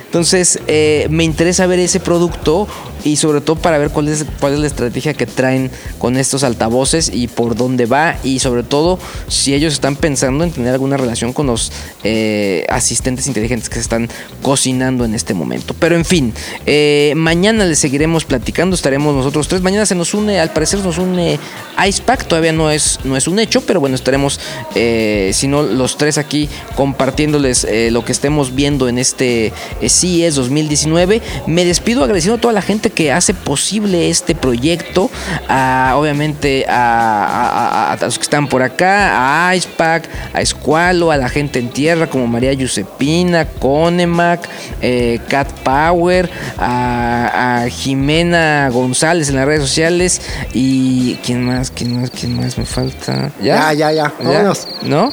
Entonces 0.06 0.60
eh, 0.66 1.06
me 1.10 1.24
interesa 1.24 1.66
ver 1.66 1.78
ese 1.78 2.00
producto 2.00 2.68
y 3.04 3.16
sobre 3.16 3.40
todo 3.40 3.56
para 3.56 3.78
ver 3.78 3.90
cuál 3.90 4.08
es, 4.08 4.24
cuál 4.40 4.54
es 4.54 4.58
la 4.60 4.66
estrategia 4.66 5.14
que 5.14 5.26
traen 5.26 5.70
con 5.98 6.16
estos 6.16 6.44
altavoces 6.44 7.10
y 7.12 7.28
por 7.28 7.56
dónde 7.56 7.86
va 7.86 8.16
y 8.22 8.38
sobre 8.38 8.62
todo 8.62 8.98
si 9.28 9.54
ellos 9.54 9.72
están 9.72 9.96
pensando 9.96 10.44
en 10.44 10.50
tener 10.50 10.72
alguna 10.72 10.96
relación 10.96 11.32
con 11.32 11.46
los 11.46 11.72
eh, 12.04 12.64
asistentes 12.68 13.26
inteligentes 13.26 13.68
que 13.68 13.76
se 13.76 13.80
están 13.80 14.08
cocinando 14.42 15.04
en 15.04 15.14
este 15.14 15.34
momento. 15.34 15.74
Pero 15.78 15.96
en 15.96 16.04
fin, 16.04 16.32
eh, 16.66 17.12
mañana 17.16 17.64
les 17.64 17.78
seguiremos 17.78 18.24
platicando, 18.24 18.74
estaremos 18.74 19.14
nosotros 19.14 19.48
tres. 19.48 19.62
Mañana 19.62 19.86
se 19.86 19.94
nos 19.94 20.14
une, 20.14 20.40
al 20.40 20.52
parecer 20.52 20.80
nos 20.80 20.98
une 20.98 21.38
Icepack, 21.86 22.26
todavía 22.26 22.52
no 22.52 22.70
es, 22.70 23.00
no 23.04 23.16
es 23.16 23.28
un 23.28 23.38
hecho, 23.38 23.60
pero 23.60 23.80
bueno, 23.80 23.96
estaremos, 23.96 24.40
eh, 24.74 25.30
si 25.34 25.48
no, 25.48 25.62
los 25.62 25.96
tres 25.96 26.18
aquí 26.18 26.48
compartiéndoles 26.74 27.64
eh, 27.64 27.90
lo 27.90 28.04
que 28.04 28.12
estemos 28.12 28.54
viendo 28.54 28.88
en 28.88 28.98
este 28.98 29.52
CES 29.80 30.34
2019. 30.34 31.22
Me 31.46 31.64
despido 31.64 32.02
agradeciendo 32.02 32.38
a 32.38 32.40
toda 32.40 32.54
la 32.54 32.62
gente 32.62 32.85
que 32.90 33.12
hace 33.12 33.34
posible 33.34 34.08
este 34.10 34.34
proyecto, 34.34 35.10
a, 35.48 35.94
obviamente 35.96 36.64
a, 36.68 37.24
a- 37.24 37.90
a- 37.90 37.92
a 37.92 37.96
los 38.04 38.18
que 38.18 38.22
están 38.22 38.48
por 38.48 38.62
acá, 38.62 39.48
a 39.48 39.54
Icepack, 39.56 40.08
a 40.32 40.40
Escualo, 40.40 41.10
a 41.10 41.16
la 41.16 41.28
gente 41.28 41.58
en 41.58 41.70
tierra 41.70 42.06
como 42.08 42.26
María 42.26 42.52
Giuseppina, 42.54 43.46
Conemac, 43.46 44.48
eh, 44.82 45.20
Cat 45.28 45.50
Power, 45.62 46.30
a, 46.58 47.64
Jimena 47.68 48.68
González 48.72 49.28
en 49.28 49.36
las 49.36 49.46
redes 49.46 49.62
sociales 49.62 50.20
y 50.52 51.14
quién 51.24 51.44
más, 51.44 51.70
quién 51.70 52.00
más, 52.00 52.10
quién 52.10 52.36
más 52.36 52.58
me 52.58 52.64
falta. 52.66 53.30
Ya, 53.42 53.72
ya, 53.72 53.92
ya. 53.92 54.12
Vámonos. 54.18 54.68
¿No? 54.82 55.12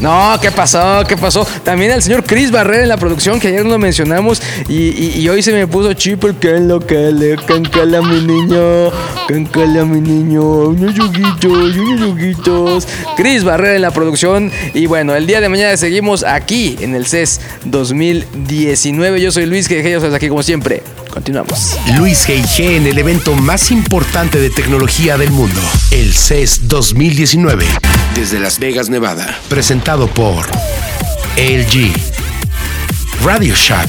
No, 0.00 0.38
¿qué 0.40 0.50
pasó? 0.50 1.04
¿Qué 1.08 1.16
pasó? 1.16 1.46
También 1.64 1.90
al 1.90 2.02
señor 2.02 2.24
Chris 2.24 2.50
Barrera 2.50 2.82
en 2.82 2.88
la 2.88 2.96
producción, 2.96 3.40
que 3.40 3.48
ayer 3.48 3.64
no 3.64 3.70
lo 3.70 3.78
mencionamos. 3.78 4.40
Y, 4.68 5.28
hoy 5.28 5.42
se 5.42 5.52
me 5.52 5.66
puso 5.66 5.92
chip 5.94 6.20
porque 6.20 6.56
en 6.56 6.68
lo 6.68 6.80
que 6.80 7.12
le 7.12 7.36
cancala 7.36 8.00
mi 8.00 8.20
niño. 8.20 8.90
Cancala 9.26 9.84
mi 9.84 10.00
niño. 10.00 10.42
Unos 10.42 10.94
yuguitos, 10.94 11.76
unos 11.76 12.00
yuguitos. 12.00 12.88
Chris 13.16 13.44
Barrera 13.44 13.76
en 13.76 13.82
la 13.82 13.90
producción. 13.90 14.52
Y 14.74 14.86
bueno, 14.86 15.14
el 15.14 15.26
día 15.26 15.40
de 15.40 15.48
mañana 15.48 15.76
seguimos 15.76 16.24
aquí 16.24 16.76
en 16.80 16.94
el 16.94 17.06
CES 17.06 17.40
2019. 17.64 19.20
Yo 19.20 19.32
soy 19.32 19.46
Luis 19.46 19.68
que 19.68 19.88
yo 19.90 20.00
soy 20.00 20.14
aquí 20.14 20.28
como 20.28 20.42
siempre. 20.42 20.82
Continuamos. 21.10 21.76
Luis 21.96 22.28
G.I.G. 22.28 22.76
en 22.76 22.86
el 22.86 22.98
evento 22.98 23.34
más 23.34 23.70
importante 23.70 24.38
de 24.38 24.50
tecnología 24.50 25.16
del 25.16 25.30
mundo, 25.30 25.60
el 25.90 26.14
CES 26.14 26.68
2019, 26.68 27.64
desde 28.18 28.40
Las 28.40 28.58
Vegas, 28.58 28.90
Nevada, 28.90 29.38
presentado 29.48 30.08
por 30.08 30.44
LG. 31.36 31.92
Radio 33.22 33.54
Shack. 33.54 33.88